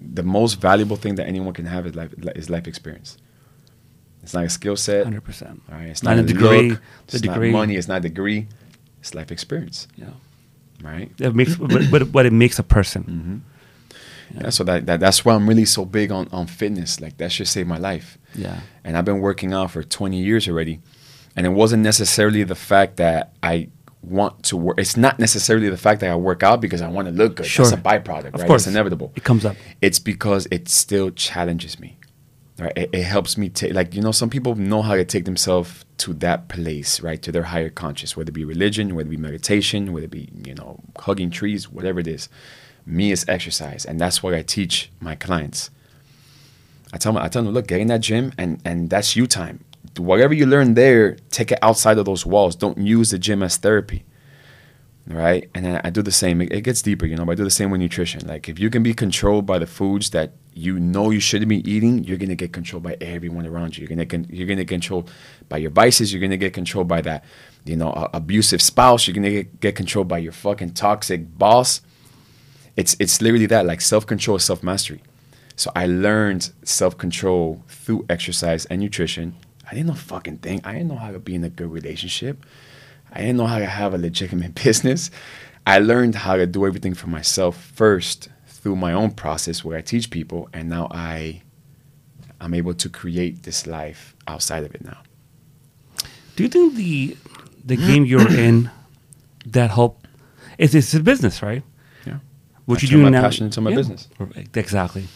[0.00, 3.18] the most valuable thing that anyone can have is life is life experience.
[4.22, 5.06] It's not a skill set.
[5.06, 5.60] 100%.
[5.70, 7.50] All right, it's Not not, a degree, Look, the it's degree.
[7.50, 7.76] not money.
[7.76, 8.46] It's not a degree.
[9.00, 9.88] It's life experience.
[9.96, 10.10] Yeah.
[10.82, 11.16] Right.
[11.18, 11.72] That makes what,
[12.12, 13.02] what, it makes a person.
[13.04, 14.40] Mm-hmm.
[14.40, 14.50] Yeah.
[14.50, 17.00] so that, that that's why I'm really so big on on fitness.
[17.00, 18.16] Like that should save my life.
[18.34, 18.60] Yeah.
[18.84, 20.80] and I've been working out for 20 years already.
[21.36, 23.68] And it wasn't necessarily the fact that I
[24.02, 24.78] want to work.
[24.80, 27.46] It's not necessarily the fact that I work out because I want to look good.
[27.46, 27.64] Sure.
[27.66, 28.46] That's a byproduct, Of right?
[28.46, 28.62] course.
[28.66, 29.12] It's inevitable.
[29.16, 29.56] It comes up.
[29.80, 31.98] It's because it still challenges me.
[32.58, 32.72] Right?
[32.76, 35.84] It, it helps me take, like, you know, some people know how to take themselves
[35.98, 37.20] to that place, right?
[37.22, 40.28] To their higher conscious, whether it be religion, whether it be meditation, whether it be,
[40.44, 42.28] you know, hugging trees, whatever it is.
[42.84, 43.84] Me is exercise.
[43.84, 45.70] And that's what I teach my clients.
[46.92, 49.26] I tell them, I tell them, look, get in that gym, and and that's you
[49.26, 49.64] time.
[49.96, 52.54] Whatever you learn there, take it outside of those walls.
[52.54, 54.04] Don't use the gym as therapy,
[55.06, 55.48] right?
[55.54, 56.40] And then I do the same.
[56.40, 57.24] It, it gets deeper, you know.
[57.24, 58.26] But I do the same with nutrition.
[58.26, 61.68] Like if you can be controlled by the foods that you know you shouldn't be
[61.70, 63.82] eating, you're gonna get controlled by everyone around you.
[63.82, 65.10] You're gonna con- you're gonna get controlled
[65.48, 66.12] by your vices.
[66.12, 67.24] You're gonna get controlled by that,
[67.64, 69.06] you know, abusive spouse.
[69.06, 71.80] You're gonna get, get controlled by your fucking toxic boss.
[72.76, 75.02] It's it's literally that, like self control, self mastery.
[75.56, 79.36] So I learned self control through exercise and nutrition.
[79.70, 80.60] I didn't know fucking thing.
[80.64, 82.44] I didn't know how to be in a good relationship.
[83.12, 85.10] I didn't know how to have a legitimate business.
[85.66, 89.80] I learned how to do everything for myself first through my own process where I
[89.80, 91.42] teach people and now I
[92.40, 94.98] I'm able to create this life outside of it now.
[96.36, 97.16] Do you think the
[97.64, 98.70] the game you're in
[99.46, 100.06] that help
[100.58, 101.62] is it's a business, right?
[102.06, 102.18] Yeah.
[102.66, 103.22] What I you do my now?
[103.22, 103.76] passion into my Yeah.
[103.76, 104.08] business.
[104.54, 105.06] Exactly.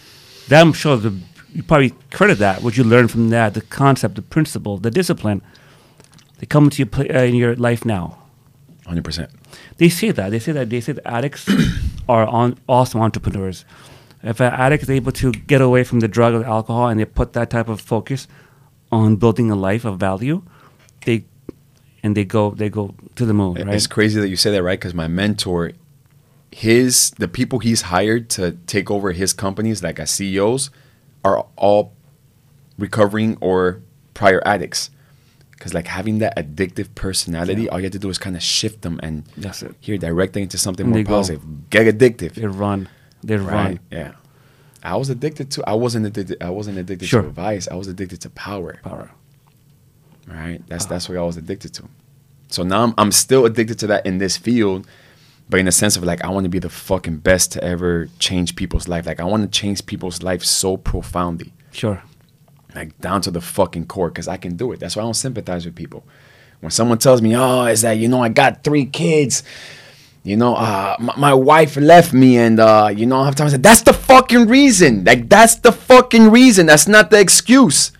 [0.49, 1.13] That I'm sure the
[1.53, 5.41] you probably credit that what you learned from that, the concept, the principle, the discipline.
[6.38, 8.18] They come into your uh, in your life now.
[8.87, 9.31] 100%.
[9.79, 10.31] They say that.
[10.31, 10.70] They say that.
[10.70, 11.49] They say that addicts
[12.09, 13.64] are on awesome entrepreneurs.
[14.22, 16.99] If an addict is able to get away from the drug or the alcohol and
[16.99, 18.29] they put that type of focus
[18.92, 20.42] on building a life of value,
[21.05, 21.25] they
[22.03, 23.75] and they go they go to the moon, right?
[23.75, 24.79] It's crazy that you say that, right?
[24.79, 25.72] Because my mentor,
[26.53, 30.70] his the people he's hired to take over his companies, like as CEOs,
[31.25, 31.92] are all
[32.79, 33.83] recovering or
[34.14, 34.90] prior addicts.
[35.57, 37.71] Because like having that addictive personality, Yeah.
[37.71, 39.75] all you have to do is kind of shift them and That's it.
[39.81, 41.14] here direct it into something And more go.
[41.16, 41.42] positive.
[41.71, 42.88] Get addictive, They run.
[43.25, 43.53] They right?
[43.53, 43.81] run.
[43.90, 44.12] Yeah.
[44.83, 45.64] I was addicted to.
[45.69, 46.37] I wasn't addicted.
[46.42, 47.23] I wasn't addicted Sure.
[47.23, 47.66] to vice.
[47.69, 48.79] I was addicted to power.
[48.85, 49.11] Power.
[50.29, 50.61] right?
[50.69, 51.85] That's that's what I was addicted to.
[52.49, 54.87] So now I'm I'm still addicted to that in this field,
[55.49, 58.09] but in the sense of like I want to be the fucking best to ever
[58.19, 59.07] change people's life.
[59.07, 62.03] Like I want to change people's life so profoundly, Sure.
[62.77, 64.81] Like down to the fucking core, because I can do it.
[64.81, 66.05] That's why I don't sympathize with people.
[66.61, 69.43] When someone tells me, "Oh, is that you know I got three kids."
[70.23, 73.49] You know, uh, my, my wife left me, and uh, you know, I have time.
[73.49, 75.05] I said, "That's the fucking reason.
[75.05, 76.67] Like, that's the fucking reason.
[76.67, 77.93] That's not the excuse."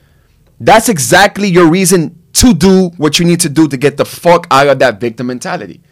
[0.59, 4.47] That's exactly your reason to do what you need to do to get the fuck
[4.51, 5.83] out of that victim mentality.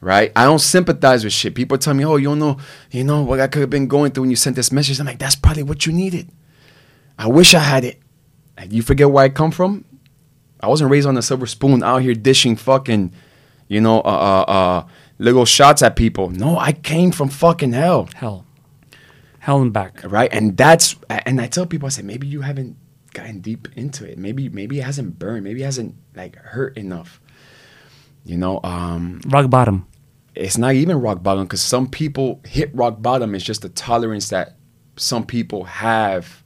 [0.00, 0.32] right?
[0.36, 1.54] I don't sympathize with shit.
[1.54, 2.58] People tell me, oh, you don't know,
[2.90, 5.00] you know what I could have been going through when you sent this message.
[5.00, 6.28] I'm like, that's probably what you needed.
[7.18, 8.00] I wish I had it.
[8.56, 9.84] Like, you forget where I come from?
[10.60, 13.12] I wasn't raised on a silver spoon out here dishing fucking,
[13.68, 14.86] you know, uh, uh, uh,
[15.18, 16.30] little shots at people.
[16.30, 18.44] No, I came from fucking hell, Hell.
[19.40, 20.00] Hell and back.
[20.04, 20.28] right?
[20.32, 22.76] And that's, and I tell people, I say, maybe you haven't
[23.14, 24.18] gotten deep into it.
[24.18, 25.44] Maybe, maybe it hasn't burned.
[25.44, 27.20] Maybe it hasn't like hurt enough.
[28.24, 29.86] You know, um, Rock bottom.
[30.34, 33.34] it's not even rock bottom because some people hit rock bottom.
[33.34, 34.56] It's just the tolerance that
[34.96, 36.42] some people have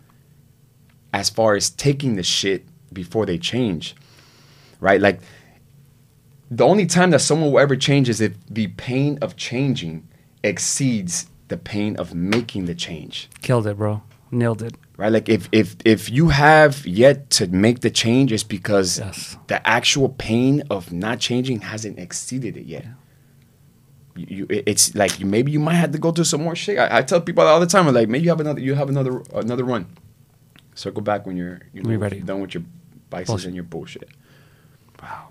[1.12, 3.94] as far as taking the shit before they change,
[4.80, 5.00] right?
[5.00, 5.20] Like
[6.50, 10.06] the only time that someone will ever change is if the pain of changing
[10.44, 14.02] exceeds the pain of making the change Killed it, bro.
[14.30, 14.74] Nailed it.
[14.96, 19.36] right like if if if you have yet to make the change it's because Yes.
[19.48, 22.86] the actual pain of not changing hasn't exceeded it yet
[24.16, 26.78] you, you it's like you maybe you might have to go through some more shit
[26.78, 28.88] I, I tell people all the time I'm like maybe you have another you have
[28.88, 29.86] another another run
[30.74, 32.20] circle back when you're you know ready.
[32.20, 32.62] done with your
[33.10, 33.46] vices Bullshit.
[33.46, 34.08] and your bullshit
[35.02, 35.28] wow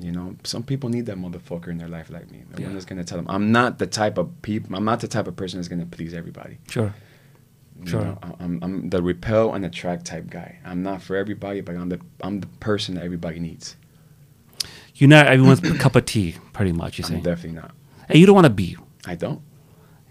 [0.00, 2.66] you know some people need that motherfucker in their life like me the Yeah.
[2.68, 5.26] one that's gonna tell them I'm not the type of people I'm not the type
[5.26, 6.94] of person that's gonna please everybody Sure.
[7.82, 8.04] you Sure.
[8.04, 10.58] know, I'm, I'm the repel and attract type guy.
[10.66, 13.74] I'm not for everybody, but I'm the I'm the person that everybody needs.
[14.96, 17.16] You're not everyone's cup of tea, pretty much, you say.
[17.20, 17.70] definitely not.
[18.08, 18.76] And you don't want to be.
[19.06, 19.40] I don't.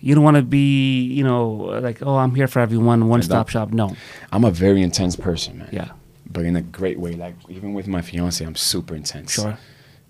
[0.02, 1.50] You don't want to be, you know,
[1.82, 3.72] like, oh, I'm here for everyone, one stop shop.
[3.72, 3.96] No.
[4.32, 5.70] I'm a very intense person, man.
[5.72, 5.92] Yeah.
[6.32, 7.14] But in a great way.
[7.14, 9.34] Like even with my fiance, I'm super intense.
[9.34, 9.58] Sure.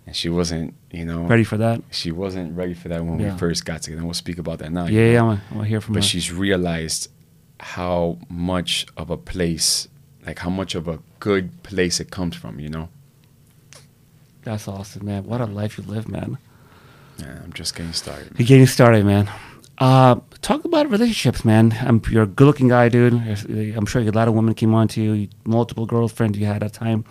[0.05, 1.81] And she wasn't, you know, Ready for that?
[1.91, 3.33] She wasn't ready for that when Yeah.
[3.33, 3.99] we first got together.
[3.99, 4.85] And we'll speak about that now.
[4.85, 5.11] Yeah, know?
[5.11, 6.01] yeah, I'm going to hear from But her.
[6.01, 7.09] But she's realized
[7.59, 9.87] how much of a place,
[10.25, 12.59] like how much of a good place it comes from.
[12.59, 12.89] You know.
[14.43, 15.25] That's awesome, man.
[15.25, 16.37] What a life you live, man.
[17.19, 18.31] Yeah, I'm just getting started.
[18.37, 19.29] You're getting started, man.
[19.79, 21.75] Uh, talk about relationships, man.
[21.81, 23.13] I'm, you're a good-looking guy, dude.
[23.13, 26.71] I'm sure a lot of women came on to you, multiple girlfriends you had at
[26.71, 27.05] a time.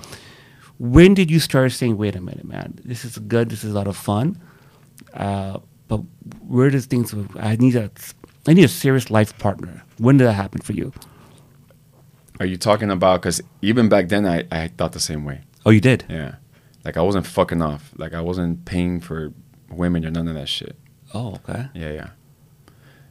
[0.78, 3.48] When did you start saying, "Wait a minute, man, this is good.
[3.50, 4.40] This is a lot of fun,"
[5.14, 6.00] uh, but
[6.46, 7.14] where does things?
[7.40, 7.90] I need a,
[8.46, 9.82] I need a serious life partner.
[9.96, 10.92] When did that happen for you?
[12.38, 13.22] Are you talking about?
[13.22, 15.40] Because even back then, I, I thought the same way.
[15.66, 16.04] Oh, you did.
[16.08, 16.36] Yeah.
[16.84, 17.92] Like I wasn't fucking off.
[17.96, 19.32] Like I wasn't paying for
[19.70, 20.76] women or none of that shit.
[21.12, 21.68] Oh, okay.
[21.74, 22.10] Yeah, yeah.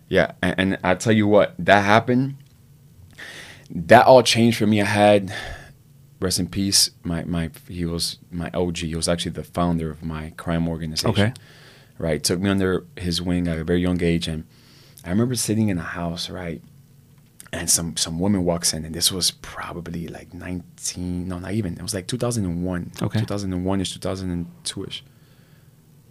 [0.10, 2.38] Yeah, and, and I tell you what, that happened.
[3.70, 4.82] That all changed for me.
[4.82, 5.34] I had
[6.20, 6.90] rest in peace.
[7.04, 8.78] My my he was my OG.
[8.78, 11.10] He was actually the founder of my crime organization.
[11.10, 11.34] Okay.
[11.98, 12.24] Right.
[12.24, 14.46] Took me under his wing at a very young age and
[15.04, 16.62] I remember sitting in a house, right?
[17.52, 21.74] And some some woman walks in and this was probably like 19, no, not even.
[21.74, 22.92] It was like 2001.
[23.02, 23.20] Okay.
[23.20, 25.02] 2001ish, 2002ish.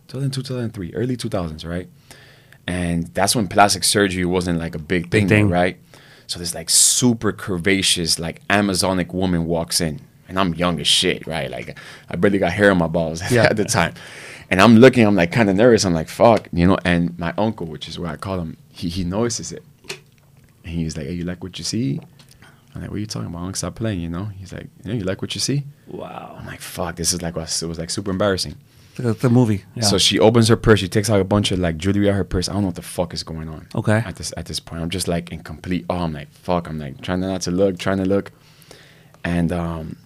[0.08, 1.88] 2002, 2003, early 2000s, right?
[2.66, 5.48] And that's when plastic surgery wasn't like a big thing, thing.
[5.48, 5.78] right?
[6.26, 11.26] So this like super curvaceous, like Amazonic woman walks in, and I'm young as shit,
[11.26, 11.48] right?
[11.50, 11.78] Like
[12.10, 13.44] I barely got hair on my balls Yeah.
[13.44, 13.94] at the time,
[14.50, 15.84] and I'm looking, I'm like kind of nervous.
[15.84, 16.76] I'm like, fuck, you know.
[16.84, 19.62] And my uncle, which is what I call him, he he notices it,
[20.64, 22.00] and he's like, hey, you like what you see?
[22.74, 23.38] I'm like, what are you talking about?
[23.38, 24.24] Uncle, stop playing, you know?
[24.26, 25.62] He's like, yeah, you like what you see?
[25.86, 26.36] Wow.
[26.38, 28.56] I'm like, fuck, this is like was it was like super embarrassing.
[28.98, 29.64] It's a movie.
[29.74, 29.82] Yeah.
[29.84, 30.80] So she opens her purse.
[30.80, 32.48] She takes out a bunch of like jewelry out of her purse.
[32.48, 33.68] I don't know what the fuck is going on.
[33.74, 33.98] Okay.
[33.98, 36.04] At this at this point, I'm just like in complete awe.
[36.04, 36.68] I'm like, fuck.
[36.68, 38.32] I'm like trying not to look, trying to look,
[39.24, 39.96] and um,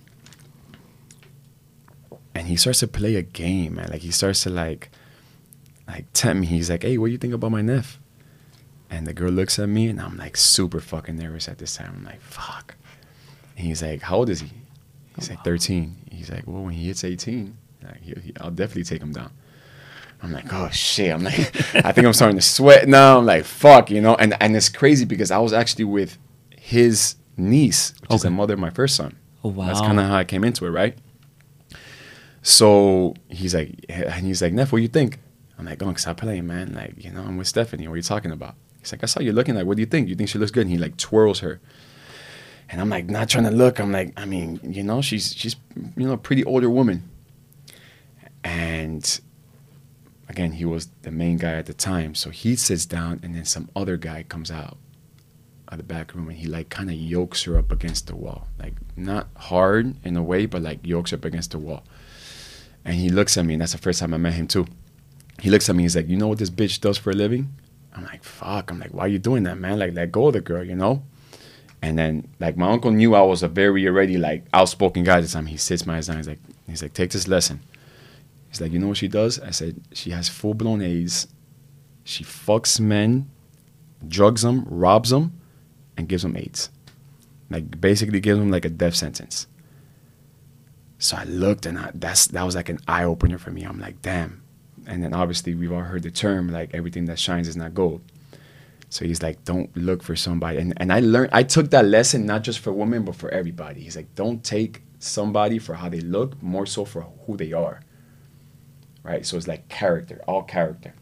[2.34, 3.90] and he starts to play a game, man.
[3.90, 4.90] Like he starts to like,
[5.86, 6.46] like tempt me.
[6.46, 8.00] He's like, hey, what do you think about my nephew?
[8.88, 11.92] And the girl looks at me, and I'm like super fucking nervous at this time.
[11.96, 12.74] I'm like, fuck.
[13.56, 14.50] And he's like, how old is he?
[15.14, 15.96] He's like 13.
[16.10, 19.32] He's like, well, when he hits 18, like, he, he, I'll definitely take him down.
[20.22, 21.12] I'm like, oh shit.
[21.12, 21.38] I'm like,
[21.74, 23.18] I think I'm starting to sweat now.
[23.18, 24.14] I'm like, fuck, you know.
[24.16, 26.18] And and it's crazy because I was actually with
[26.58, 29.16] his niece, which is the mother of my first son.
[29.42, 29.66] Oh, wow.
[29.66, 30.96] That's kind of how I came into it, right?
[32.42, 35.18] So he's like, and he's like, Neff, what do you think?
[35.58, 36.72] I'm like, oh, stop playing, man.
[36.72, 37.86] Like, you know, I'm with Stephanie.
[37.86, 38.54] What are you talking about?
[38.78, 39.54] He's like, I saw you looking.
[39.54, 40.08] Like, what do you think?
[40.08, 40.62] You think she looks good?
[40.62, 41.60] And he like twirls her.
[42.70, 43.78] And I'm like, not trying to look.
[43.78, 45.56] I'm like, I mean, you know, she's she's
[45.96, 47.09] you know, a pretty older woman.
[48.44, 49.20] And
[50.28, 52.14] again, he was the main guy at the time.
[52.14, 54.78] So he sits down, and then some other guy comes out
[55.68, 58.48] of the back room, and he like kind of yokes her up against the wall,
[58.58, 61.84] like not hard in a way, but like yokes her up against the wall.
[62.84, 64.66] And he looks at me, and that's the first time I met him too.
[65.40, 67.54] He looks at me, he's like, "You know what this bitch does for a living?"
[67.94, 69.78] I'm like, "Fuck!" I'm like, "Why are you doing that, man?
[69.78, 71.02] Like, let go of the girl, you know?"
[71.82, 75.22] And then like my uncle knew I was a very already like outspoken guy at
[75.22, 75.46] the time.
[75.46, 76.18] He sits my ass down.
[76.18, 77.60] He's like, he's like, take this lesson.
[78.50, 79.38] He's like, you know what she does?
[79.40, 81.28] I said, she has full blown AIDS.
[82.04, 83.30] She fucks men,
[84.06, 85.40] drugs them, robs them,
[85.96, 86.70] and gives them AIDS.
[87.48, 89.46] Like basically gives them like a death sentence.
[90.98, 93.62] So I looked and I, that's that was like an eye opener for me.
[93.62, 94.42] I'm like, damn.
[94.86, 98.02] And then obviously we've all heard the term like everything that shines is not gold.
[98.88, 100.58] So he's like, don't look for somebody.
[100.58, 103.82] And and I learned I took that lesson not just for women but for everybody.
[103.82, 107.80] He's like, don't take somebody for how they look, more so for who they are.
[109.02, 109.24] Right?
[109.24, 110.94] So it's like character, all character.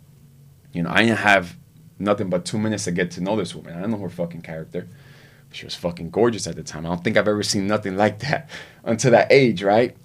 [0.73, 1.57] You know, I didn't have
[1.99, 3.75] nothing but two minutes to get to know this woman.
[3.77, 4.89] I don't know her fucking character.
[5.53, 6.85] She was fucking gorgeous at the time.
[6.87, 8.51] I don't think I've ever seen nothing like that
[8.85, 9.97] until that age, right?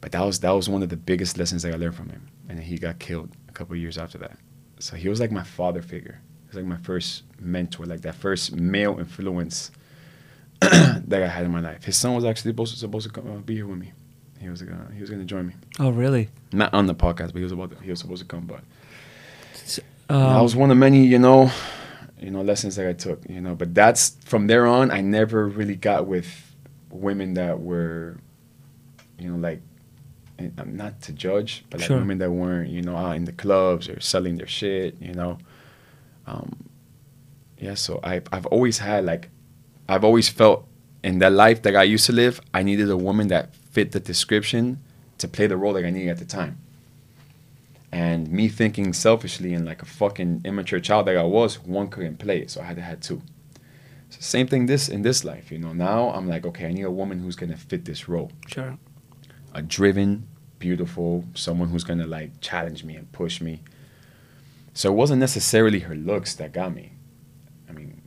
[0.00, 2.28] But that was that was one of the biggest lessons that I learned from him.
[2.48, 4.38] And he got killed a couple years after that.
[4.78, 6.20] So he was like my father figure.
[6.42, 9.70] He was like my first mentor, like that first male influence
[10.60, 11.84] that I had in my life.
[11.84, 13.92] His son was actually supposed to, supposed to come, uh, be here with me.
[14.46, 15.54] He was gonna he was gonna join me.
[15.80, 16.28] Oh, really?
[16.52, 18.46] Not on the podcast, but he was about to, he was supposed to come.
[18.46, 18.60] But
[20.08, 21.50] Um, that was one of many, you know,
[22.20, 23.56] you know, lessons that I took, you know.
[23.56, 26.28] But that's from there on, I never really got with
[26.90, 28.18] women that were,
[29.18, 29.62] you know, like,
[30.38, 31.98] I'm not to judge, but like Sure.
[31.98, 35.38] women that weren't, you know, out in the clubs or selling their shit, you know.
[36.28, 36.54] Um,
[37.58, 39.28] yeah, so I I've always had like,
[39.88, 40.68] I've always felt
[41.02, 44.00] in that life that I used to live, I needed a woman that fit the
[44.00, 44.82] description
[45.18, 46.56] to play the role that I needed at the time.
[47.92, 52.16] And me thinking selfishly and like a fucking immature child that I was, one couldn't
[52.16, 53.20] play it, so I had to have two.
[54.08, 55.74] So same thing this in this life, you know.
[55.74, 58.32] Now I'm like, okay, I need a woman who's gonna fit this role.
[58.46, 58.78] sure.
[59.52, 60.26] A driven,
[60.58, 63.60] beautiful, someone who's gonna like challenge me and push me.
[64.72, 66.92] So it wasn't necessarily her looks that got me.
[67.68, 68.00] I mean,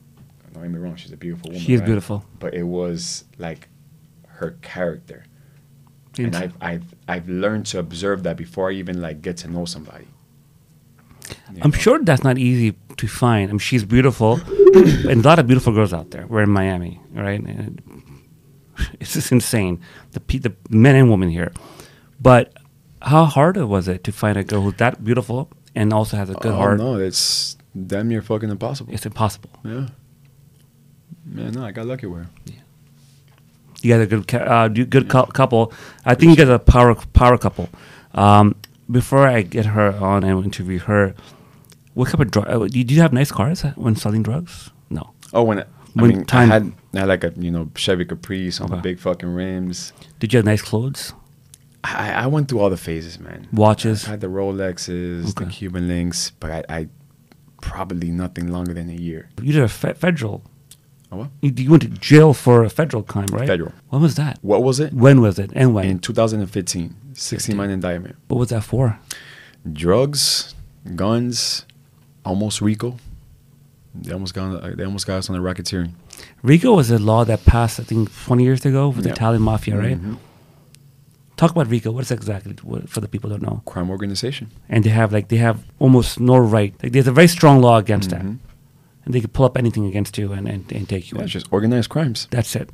[0.51, 1.61] don't get me wrong, she's a beautiful woman.
[1.63, 1.85] She is right?
[1.85, 2.25] beautiful.
[2.39, 3.67] But it was like
[4.39, 5.25] her character
[6.25, 9.65] and I've, I've I've learned to observe that before I even like get to know
[9.65, 10.07] somebody.
[11.53, 11.77] You I'm know?
[11.77, 13.49] sure that's not easy to find.
[13.49, 14.39] I mean, she's beautiful,
[14.75, 16.25] and a lot of beautiful girls out there.
[16.27, 17.39] We're in Miami, right?
[17.39, 17.81] And
[18.99, 19.79] it's just insane.
[20.11, 21.51] The pe- the men and women here,
[22.19, 22.53] but
[23.01, 26.33] how hard was it to find a girl who's that beautiful and also has a
[26.33, 26.77] good oh, heart?
[26.79, 28.93] no, it's damn near fucking impossible.
[28.93, 29.51] It's impossible.
[29.63, 29.87] yeah.
[31.25, 32.23] Man, no, I got lucky where.
[32.23, 32.29] her.
[33.81, 35.73] You guys are good, uh, good cou- couple.
[36.05, 37.69] I think you guys are a power power couple.
[38.13, 38.55] Um,
[38.91, 41.13] before I get her on and interview her,
[41.93, 42.47] what type of drug?
[42.49, 44.71] Uh, did you have nice cars when selling drugs?
[44.89, 45.11] No.
[45.33, 48.03] Oh, when, I, When mean, time- I had I had like a you know Chevy
[48.05, 48.81] Caprice on the Okay.
[48.81, 49.93] big fucking rims.
[50.19, 51.13] Did you have nice clothes?
[51.83, 53.47] I, I went through all the phases, man.
[53.53, 54.05] Watches?
[54.07, 55.51] I had the Rolexes, the Okay.
[55.51, 56.87] Cuban links, but I, I
[57.61, 59.29] probably nothing longer than a year.
[59.41, 60.43] You did a fe- federal.
[61.11, 61.29] Oh, what?
[61.41, 63.47] You, you went to jail for a federal crime, right?
[63.47, 63.71] Federal.
[63.89, 64.37] When was that?
[64.41, 64.93] What was it?
[64.93, 65.51] When was it?
[65.55, 65.85] And when?
[65.85, 68.15] In 2015, 16 month indictment.
[68.27, 68.99] what was that for?
[69.73, 70.55] drugs,
[70.95, 71.65] guns,
[72.23, 72.97] almost RICO.
[73.95, 75.91] They almost got they almost got us on the racketeering.
[76.43, 79.77] RICO was a law that passed, I think, 20 years ago with the Italian mafia,
[79.77, 79.99] right?
[80.01, 80.17] Mhm.
[81.37, 81.91] Talk about RICO.
[81.91, 83.61] What is exactly what, for the people don't know?
[83.65, 84.49] Crime organization.
[84.69, 86.73] And they have like they have almost no right.
[86.83, 88.37] Like there's a very strong law against that, Mhm.
[89.09, 91.15] And they could pull up anything against you and, and, and take you.
[91.15, 91.23] Yeah, in.
[91.25, 92.27] it's just organized crimes.
[92.29, 92.69] That's it.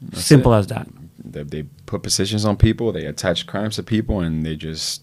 [0.00, 0.58] That's Simple it.
[0.58, 0.86] as that.
[1.24, 2.92] They, they put positions on people.
[2.92, 5.02] They attach crimes to people, and they just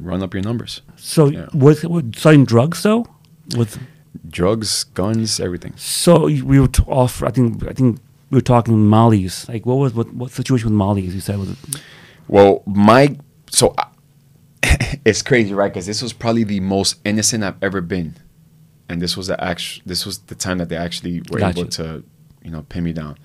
[0.00, 0.82] run up your numbers.
[0.94, 1.48] So Yeah.
[1.52, 3.06] with, with selling drugs though,
[3.56, 3.76] with
[4.30, 5.72] Drugs, guns, everything.
[5.76, 7.20] so we were t- off.
[7.24, 7.98] I think I think
[8.30, 9.48] we were talking Molly's.
[9.48, 11.14] Like what was what what situation with Molly's?
[11.16, 11.58] You said was it,
[12.28, 13.16] Well, my
[13.50, 13.86] so I,
[15.04, 15.70] it's crazy, right?
[15.72, 18.14] Because this was probably the most innocent I've ever been,
[18.88, 19.82] and this was the actual.
[19.86, 22.04] This was the time that they actually were Got able to,
[22.42, 23.18] you know, pin me down.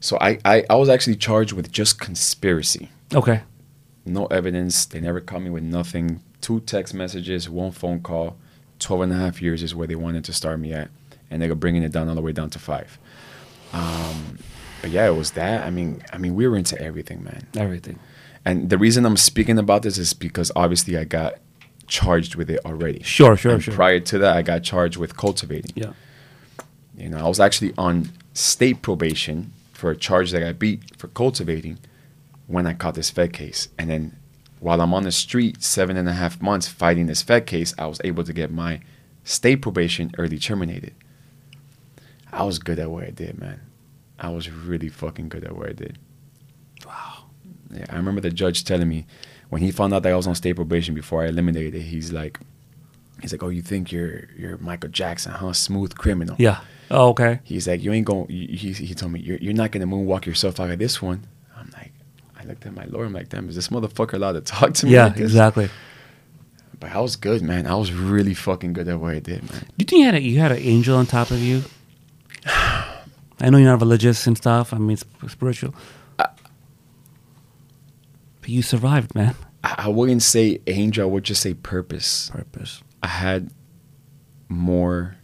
[0.00, 2.90] So I, I I was actually charged with just conspiracy.
[3.14, 3.42] okay?
[4.08, 4.86] no evidence.
[4.86, 6.22] They never caught me with nothing.
[6.40, 8.36] Two text messages, one phone call.
[8.78, 10.88] 12 and a half years is where they wanted to start me at.
[11.30, 12.98] And they were bringing it down all the way down to five.
[13.72, 14.38] Um,
[14.80, 15.66] but yeah, it was that.
[15.66, 17.46] I mean, I mean, we were into everything, man.
[17.56, 17.98] Everything.
[18.44, 21.34] And the reason I'm speaking about this is because obviously I got
[21.88, 23.02] charged with it already.
[23.02, 23.74] Sure, sure, And sure.
[23.74, 25.72] Prior to that, I got charged with cultivating.
[25.74, 25.92] Yeah.
[26.96, 31.08] You know, I was actually on state probation for a charge that I beat for
[31.08, 31.78] cultivating
[32.46, 33.68] when I caught this Fed case.
[33.78, 34.16] And then
[34.60, 37.86] while I'm on the street, seven and a half months fighting this Fed case, I
[37.86, 38.80] was able to get my
[39.24, 40.94] state probation early terminated.
[42.32, 43.60] I was good at what I did, man.
[44.18, 45.98] I was really fucking good at what I did.
[46.84, 47.24] Wow.
[47.72, 49.06] Yeah, I remember the judge telling me
[49.50, 52.12] when he found out that I was on state probation before I eliminated it, he's
[52.12, 52.38] like,
[53.20, 55.52] he's like, oh, you think you're you're Michael Jackson, huh?
[55.52, 56.36] Smooth criminal.
[56.38, 56.60] Yeah.
[56.90, 57.40] Oh, okay.
[57.44, 58.28] He's like, you ain't going.
[58.28, 61.26] He, he told me you're, you're not gonna moonwalk yourself out of this one.
[61.56, 61.92] I'm like,
[62.38, 63.06] I looked at my lawyer.
[63.06, 64.92] I'm like, damn, is this motherfucker allowed to talk to me?
[64.92, 65.68] Yeah, like exactly.
[66.80, 67.66] But I was good, man.
[67.66, 69.62] I was really fucking good at what I did, man.
[69.62, 71.64] Do you think you had a, you had an angel on top of you?
[72.46, 74.72] I know you're not religious and stuff.
[74.72, 75.74] I mean, sp- spiritual.
[78.48, 79.34] But you survived, man.
[79.62, 81.06] I, I wouldn't say angel.
[81.06, 82.30] I would just say purpose.
[82.30, 82.82] Purpose.
[83.02, 83.50] I had
[84.48, 85.16] more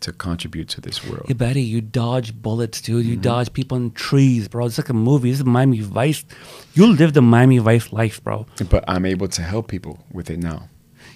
[0.00, 1.26] to contribute to this world.
[1.28, 3.02] Yeah, Betty, you dodge bullets, dude.
[3.02, 3.10] Mm-hmm.
[3.10, 4.64] You dodge people in trees, bro.
[4.64, 5.30] It's like a movie.
[5.30, 6.24] This is Miami Vice.
[6.72, 8.46] You live the Miami Vice life, bro.
[8.70, 10.70] But I'm able to help people with it now.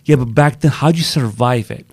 [0.04, 1.86] Yeah, but back then, how'd you survive it?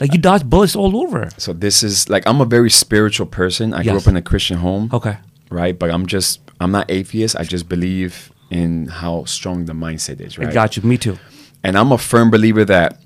[0.00, 1.28] Like you dodge bullets all over.
[1.36, 3.72] So this is like I'm a very spiritual person.
[3.74, 5.18] I grew up in a Christian home, Okay.
[5.50, 5.78] right?
[5.78, 7.36] But I'm just I'm not atheist.
[7.36, 10.48] I just believe in how strong the mindset is, right?
[10.48, 10.82] I got you.
[10.82, 11.18] Me too.
[11.62, 13.00] And I'm a firm believer that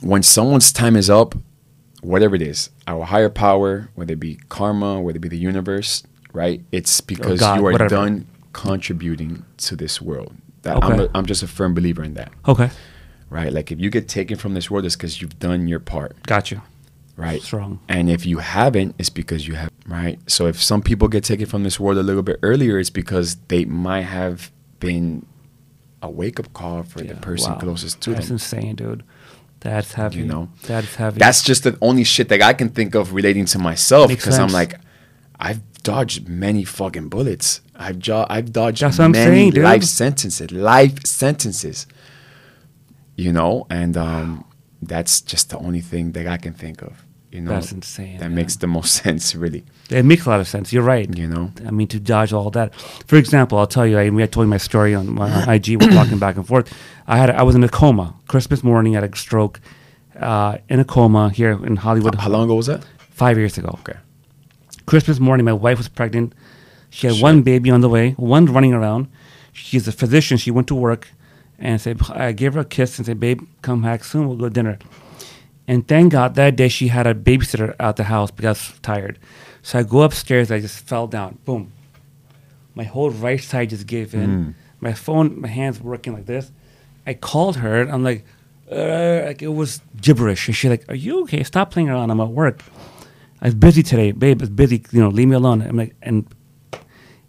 [0.00, 1.34] when someone's time is up,
[2.02, 6.02] whatever it is, our higher power, whether it be karma, whether it be the universe,
[6.32, 6.62] right?
[6.72, 7.88] It's oh, because God, you are whatever.
[7.88, 10.34] done contributing to this world.
[10.62, 11.04] That I'm, Okay.
[11.04, 12.70] a, I'm just a firm believer in that, Okay.
[13.30, 13.52] right?
[13.52, 16.50] Like if you get taken from this world, it's because you've done your part, Got
[16.50, 16.60] you.
[17.16, 17.40] right?
[17.40, 17.78] Strong.
[17.88, 20.18] And if you haven't, it's because you have, right?
[20.26, 23.36] So if some people get taken from this world a little bit earlier, it's because
[23.48, 24.50] they might have
[24.80, 25.26] been
[26.02, 27.58] a wake up call for the person wow.
[27.58, 28.34] closest to That's them.
[28.34, 29.02] insane, dude.
[29.60, 30.20] That's heavy.
[30.20, 30.50] You know?
[30.64, 31.18] That's heavy.
[31.18, 34.52] That's just the only shit that I can think of relating to myself because I'm
[34.52, 34.78] like,
[35.38, 37.60] I've dodged many fucking bullets.
[37.74, 39.64] I've jo- I've dodged That's what I'm many saying, dude.
[39.64, 41.86] life sentences, life sentences.
[43.16, 44.44] You know, and um,
[44.82, 47.05] that's just the only thing that I can think of.
[47.36, 49.62] You know, That's insane, That makes the most sense, really.
[49.90, 50.72] it makes a lot of sense.
[50.72, 51.06] You're right.
[51.22, 52.68] You know, I mean, to dodge all that.
[53.06, 53.98] For example, I'll tell you.
[53.98, 55.66] I, mean, I told you my story on my IG.
[55.80, 56.66] We're talking back and forth.
[57.06, 58.06] I had I was in a coma.
[58.26, 59.60] Christmas morning, I had a stroke.
[60.30, 62.14] Uh, in a coma here in Hollywood.
[62.14, 62.82] how long ago was that?
[63.10, 63.70] Five years ago.
[63.80, 63.98] Okay.
[64.86, 66.32] Christmas morning, my wife was pregnant.
[66.88, 67.22] She had Shit.
[67.22, 69.08] one baby on the way, one running around.
[69.52, 70.38] She's a physician.
[70.38, 71.08] She went to work
[71.58, 74.26] and said, I gave her a kiss and said, Babe, come back soon.
[74.26, 74.78] We'll go to dinner.
[75.68, 78.80] And thank God that day she had a babysitter at the house because I was
[78.80, 79.18] tired.
[79.62, 80.50] So I go upstairs.
[80.50, 81.38] I just fell down.
[81.44, 81.72] Boom.
[82.74, 84.54] My whole right side just gave in.
[84.80, 86.52] My phone, my hands working like this.
[87.06, 87.82] I called her.
[87.82, 88.24] I'm like,
[88.70, 90.46] uh, like it was gibberish.
[90.46, 91.42] And she's like, Are you okay?
[91.42, 92.10] Stop playing around.
[92.10, 92.62] I'm at work.
[93.40, 94.40] I was busy today, babe.
[94.40, 94.84] I was busy.
[94.92, 95.62] You know, leave me alone.
[95.62, 96.26] I'm like, and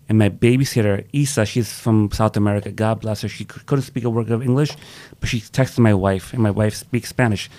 [0.09, 2.71] and my babysitter Isa, she's from South America.
[2.71, 3.27] God bless her.
[3.27, 4.71] She c- couldn't speak a word of English,
[5.19, 7.49] but she texted my wife, and my wife speaks Spanish.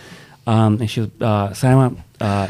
[0.49, 2.49] Um, and she was, uh, Simon, uh,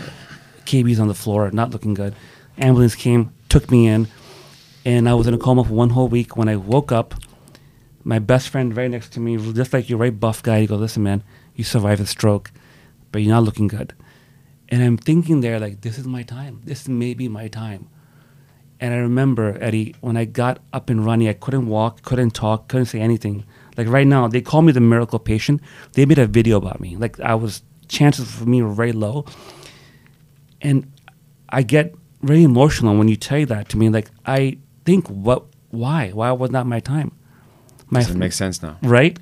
[0.66, 2.14] KB's on the floor, not looking good.
[2.56, 4.06] Ambulance came, took me in,
[4.84, 6.36] and I was in a coma for one whole week.
[6.36, 7.16] When I woke up,
[8.04, 10.78] my best friend right next to me, just like your right buff guy, he goes,
[10.78, 11.24] "Listen, man,
[11.56, 12.52] you survived a stroke,
[13.10, 13.94] but you're not looking good."
[14.68, 16.60] And I'm thinking there, like, this is my time.
[16.62, 17.88] This may be my time.
[18.80, 22.68] And I remember, Eddie, when I got up and running, I couldn't walk, couldn't talk,
[22.68, 23.44] couldn't say anything.
[23.76, 25.60] Like right now, they call me the miracle patient.
[25.94, 26.96] They made a video about me.
[26.96, 29.24] Like I was, chances for me were very low.
[30.60, 30.90] And
[31.48, 33.88] I get very emotional when you tell that to me.
[33.88, 37.12] Like I think, what, why, why was not my time?
[37.90, 38.76] My Does it make sense now?
[38.82, 39.18] right?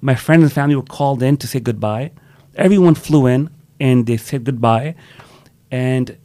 [0.00, 2.12] My friends and family were called in to say goodbye.
[2.54, 3.50] Everyone flew in
[3.80, 4.94] and they said goodbye.
[5.70, 6.16] And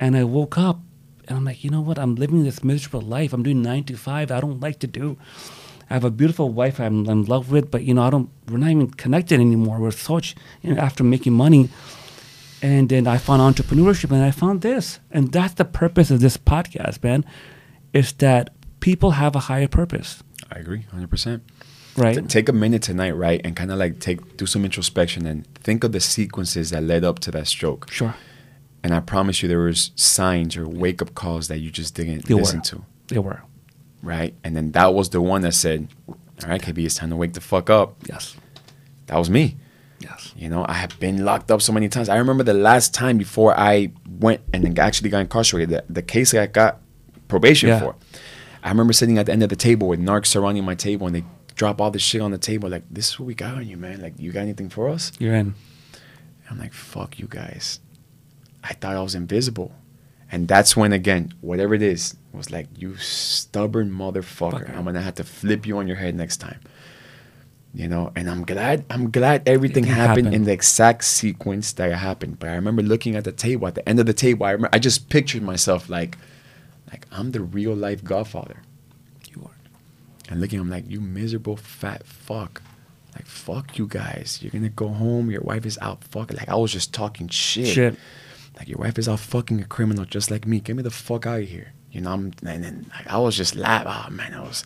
[0.00, 0.80] and I woke up
[1.26, 1.98] and I'm like, you know what?
[1.98, 3.32] I'm living this miserable life.
[3.32, 4.30] I'm doing nine to five.
[4.30, 5.18] I don't like to do.
[5.90, 8.28] I have a beautiful wife I'm, I'm in love with, but you know, I don't.
[8.50, 9.78] We're not even connected anymore.
[9.80, 11.70] We're such you know, after making money.
[12.60, 16.36] And then I found entrepreneurship, and I found this, and that's the purpose of this
[16.36, 17.24] podcast, man.
[17.92, 21.42] Is that people have a higher purpose, I agree, hundred percent.
[21.96, 22.16] right?
[22.16, 25.46] T- take a minute tonight, right, and kind of like take do some introspection and
[25.54, 27.90] think of the sequences that led up to that stroke.
[27.92, 28.14] Sure.
[28.82, 32.26] And I promise you, there was signs or wake up calls that you just didn't
[32.26, 32.64] They listen were.
[32.64, 33.42] to, They were.
[34.02, 34.34] Right?
[34.44, 36.16] And then that was the one that said, "All
[36.48, 38.36] right, KB, it's time to wake the fuck up." Yes.
[39.06, 39.56] That was me.
[40.00, 40.32] Yes.
[40.36, 42.08] You know, I have been locked up so many times.
[42.08, 43.90] I remember the last time before I
[44.20, 46.80] went and then actually got incarcerated, the, the case that I got
[47.26, 47.80] probation Yeah.
[47.80, 47.96] for.
[48.62, 51.16] I remember sitting at the end of the table with narcs surrounding my table and
[51.16, 51.24] they
[51.56, 52.68] drop all this shit on the table.
[52.68, 54.00] Like, this is what we got on you, man.
[54.00, 55.10] Like, you got anything for us?
[55.18, 55.54] You're in.
[56.50, 57.80] I'm like, fuck you guys.
[58.62, 59.72] I thought I was invisible.
[60.30, 64.66] And that's when, again, whatever it is, was like, you stubborn motherfucker.
[64.66, 64.76] Fucker.
[64.76, 66.60] I'm going to have to flip you on your head next time.
[67.74, 71.96] You know, and I'm glad, I'm glad everything happened, in the exact sequence that it
[71.96, 72.38] happened.
[72.38, 74.74] But I remember looking at the table, at the end of the table, I, remember,
[74.74, 76.16] I just pictured myself like,
[76.90, 78.62] like I'm the real life godfather.
[79.30, 79.56] You are.
[80.30, 82.62] And looking, I'm like, you miserable fat fuck.
[83.14, 84.38] Like, fuck you guys.
[84.40, 85.30] You're gonna go home.
[85.30, 86.36] Your wife is out fucking.
[86.36, 87.66] Like, I was just talking shit.
[87.66, 87.98] Shit.
[88.58, 90.60] Like, your wife is out fucking a criminal just like me.
[90.60, 91.72] Get me the fuck out of here.
[91.90, 93.90] You know, I'm, and then like, I was just laughing.
[93.90, 94.64] Oh, man, I was,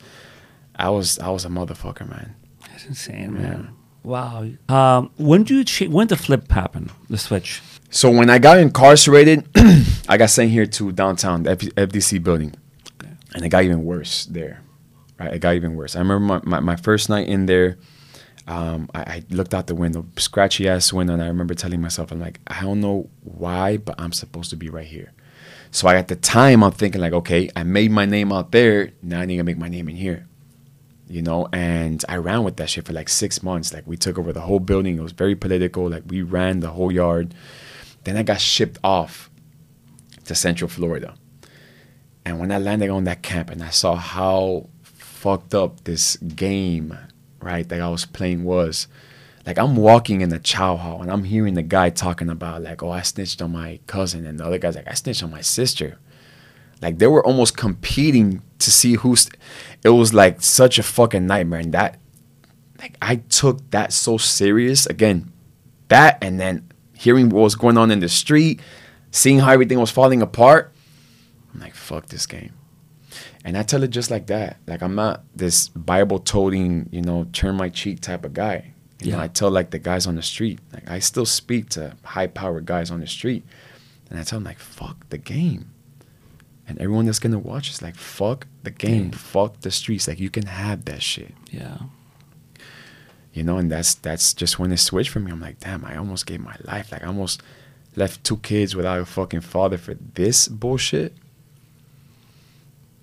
[0.74, 2.34] I was, I was a motherfucker, man.
[2.70, 3.74] That's insane, man.
[4.03, 4.49] Wow.
[4.68, 6.90] Um, when do you cha- when the flip happen?
[7.09, 7.62] The switch.
[7.90, 9.47] So when I got incarcerated,
[10.09, 12.55] I got sent here to downtown, the FDC building,
[13.34, 14.62] and it got even worse there.
[15.20, 15.95] Right, it got even worse.
[15.95, 17.78] I remember my, my, my first night in there.
[18.47, 22.11] Um, I, I looked out the window, scratchy ass window, and I remember telling myself,
[22.11, 25.12] I'm like, I don't know why, but I'm supposed to be right here.
[25.70, 28.93] So I, at the time, I'm thinking like, okay, I made my name out there.
[29.03, 30.26] Now I need to make my name in here
[31.12, 31.47] you know?
[31.53, 33.72] And i ran with that shit for like six months.
[33.72, 34.97] Like we took over the whole building.
[34.97, 35.88] It was very political.
[35.88, 37.34] Like we ran the whole yard.
[38.05, 39.30] Then i got shipped off
[40.24, 41.14] to central florida.
[42.24, 46.97] And when i landed on that camp and i saw how fucked up this game
[47.43, 48.86] right that i was playing was
[49.47, 52.82] like i'm walking in the chow hall and i'm hearing the guy talking about like
[52.82, 55.40] oh i snitched on my cousin and the other guy's like i snitched on my
[55.40, 55.99] sister
[56.82, 59.30] like they were almost competing to see who's.
[59.84, 61.99] It was like such a fucking nightmare, and that,
[62.78, 64.86] like, I took that so serious.
[64.86, 65.32] Again,
[65.88, 68.61] that and then hearing what was going on in the street,
[69.12, 70.72] seeing how everything was falling apart.
[71.55, 72.53] I'm like, fuck this game.
[73.45, 74.59] And I tell it just like that.
[74.66, 78.72] Like I'm not this Bible toting, you know, turn my cheek type of guy.
[79.01, 79.24] You know, Yeah.
[79.24, 80.61] I tell like the guys on the street.
[80.72, 83.45] Like I still speak to high powered guys on the street.
[84.11, 85.70] And I tell them like, fuck the game.
[86.68, 90.07] And everyone that's gonna watch is like, fuck the game, fuck the streets.
[90.07, 91.34] Like you can have that shit.
[91.51, 91.78] Yeah.
[93.34, 95.32] You know, and that's that's just when it switched for me.
[95.32, 96.93] I'm like, damn, I almost gave my life.
[96.93, 97.43] Like I almost
[97.97, 101.14] left two kids without a fucking father for this bullshit.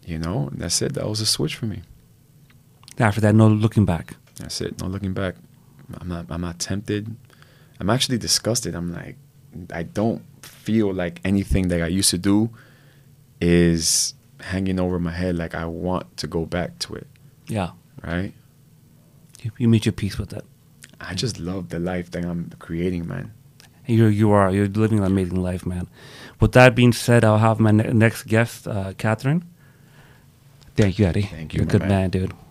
[0.09, 0.93] You know, and that's it.
[0.93, 1.83] That was a switch for me.
[2.97, 4.15] After that, no looking back.
[4.39, 4.81] That's it.
[4.81, 5.35] No looking back.
[5.99, 6.25] I'm not.
[6.29, 7.15] I'm not tempted.
[7.79, 8.73] I'm actually disgusted.
[8.73, 9.17] I'm like,
[9.71, 12.49] I don't feel like anything that I used to do
[13.39, 15.35] is hanging over my head.
[15.35, 17.07] Like I want to go back to it.
[17.47, 17.71] Yeah.
[18.03, 18.33] Right.
[19.41, 20.45] You, you made your peace with it.
[20.99, 23.31] I just love the life that I'm creating, man.
[23.85, 25.87] You you are you're living an amazing life, man.
[26.39, 29.43] With that being said, I'll have my ne- next guest, uh, Catherine.
[30.79, 31.23] Thank you, Eddie.
[31.23, 31.89] Thank you, You're a good man.
[31.89, 32.33] man, dude.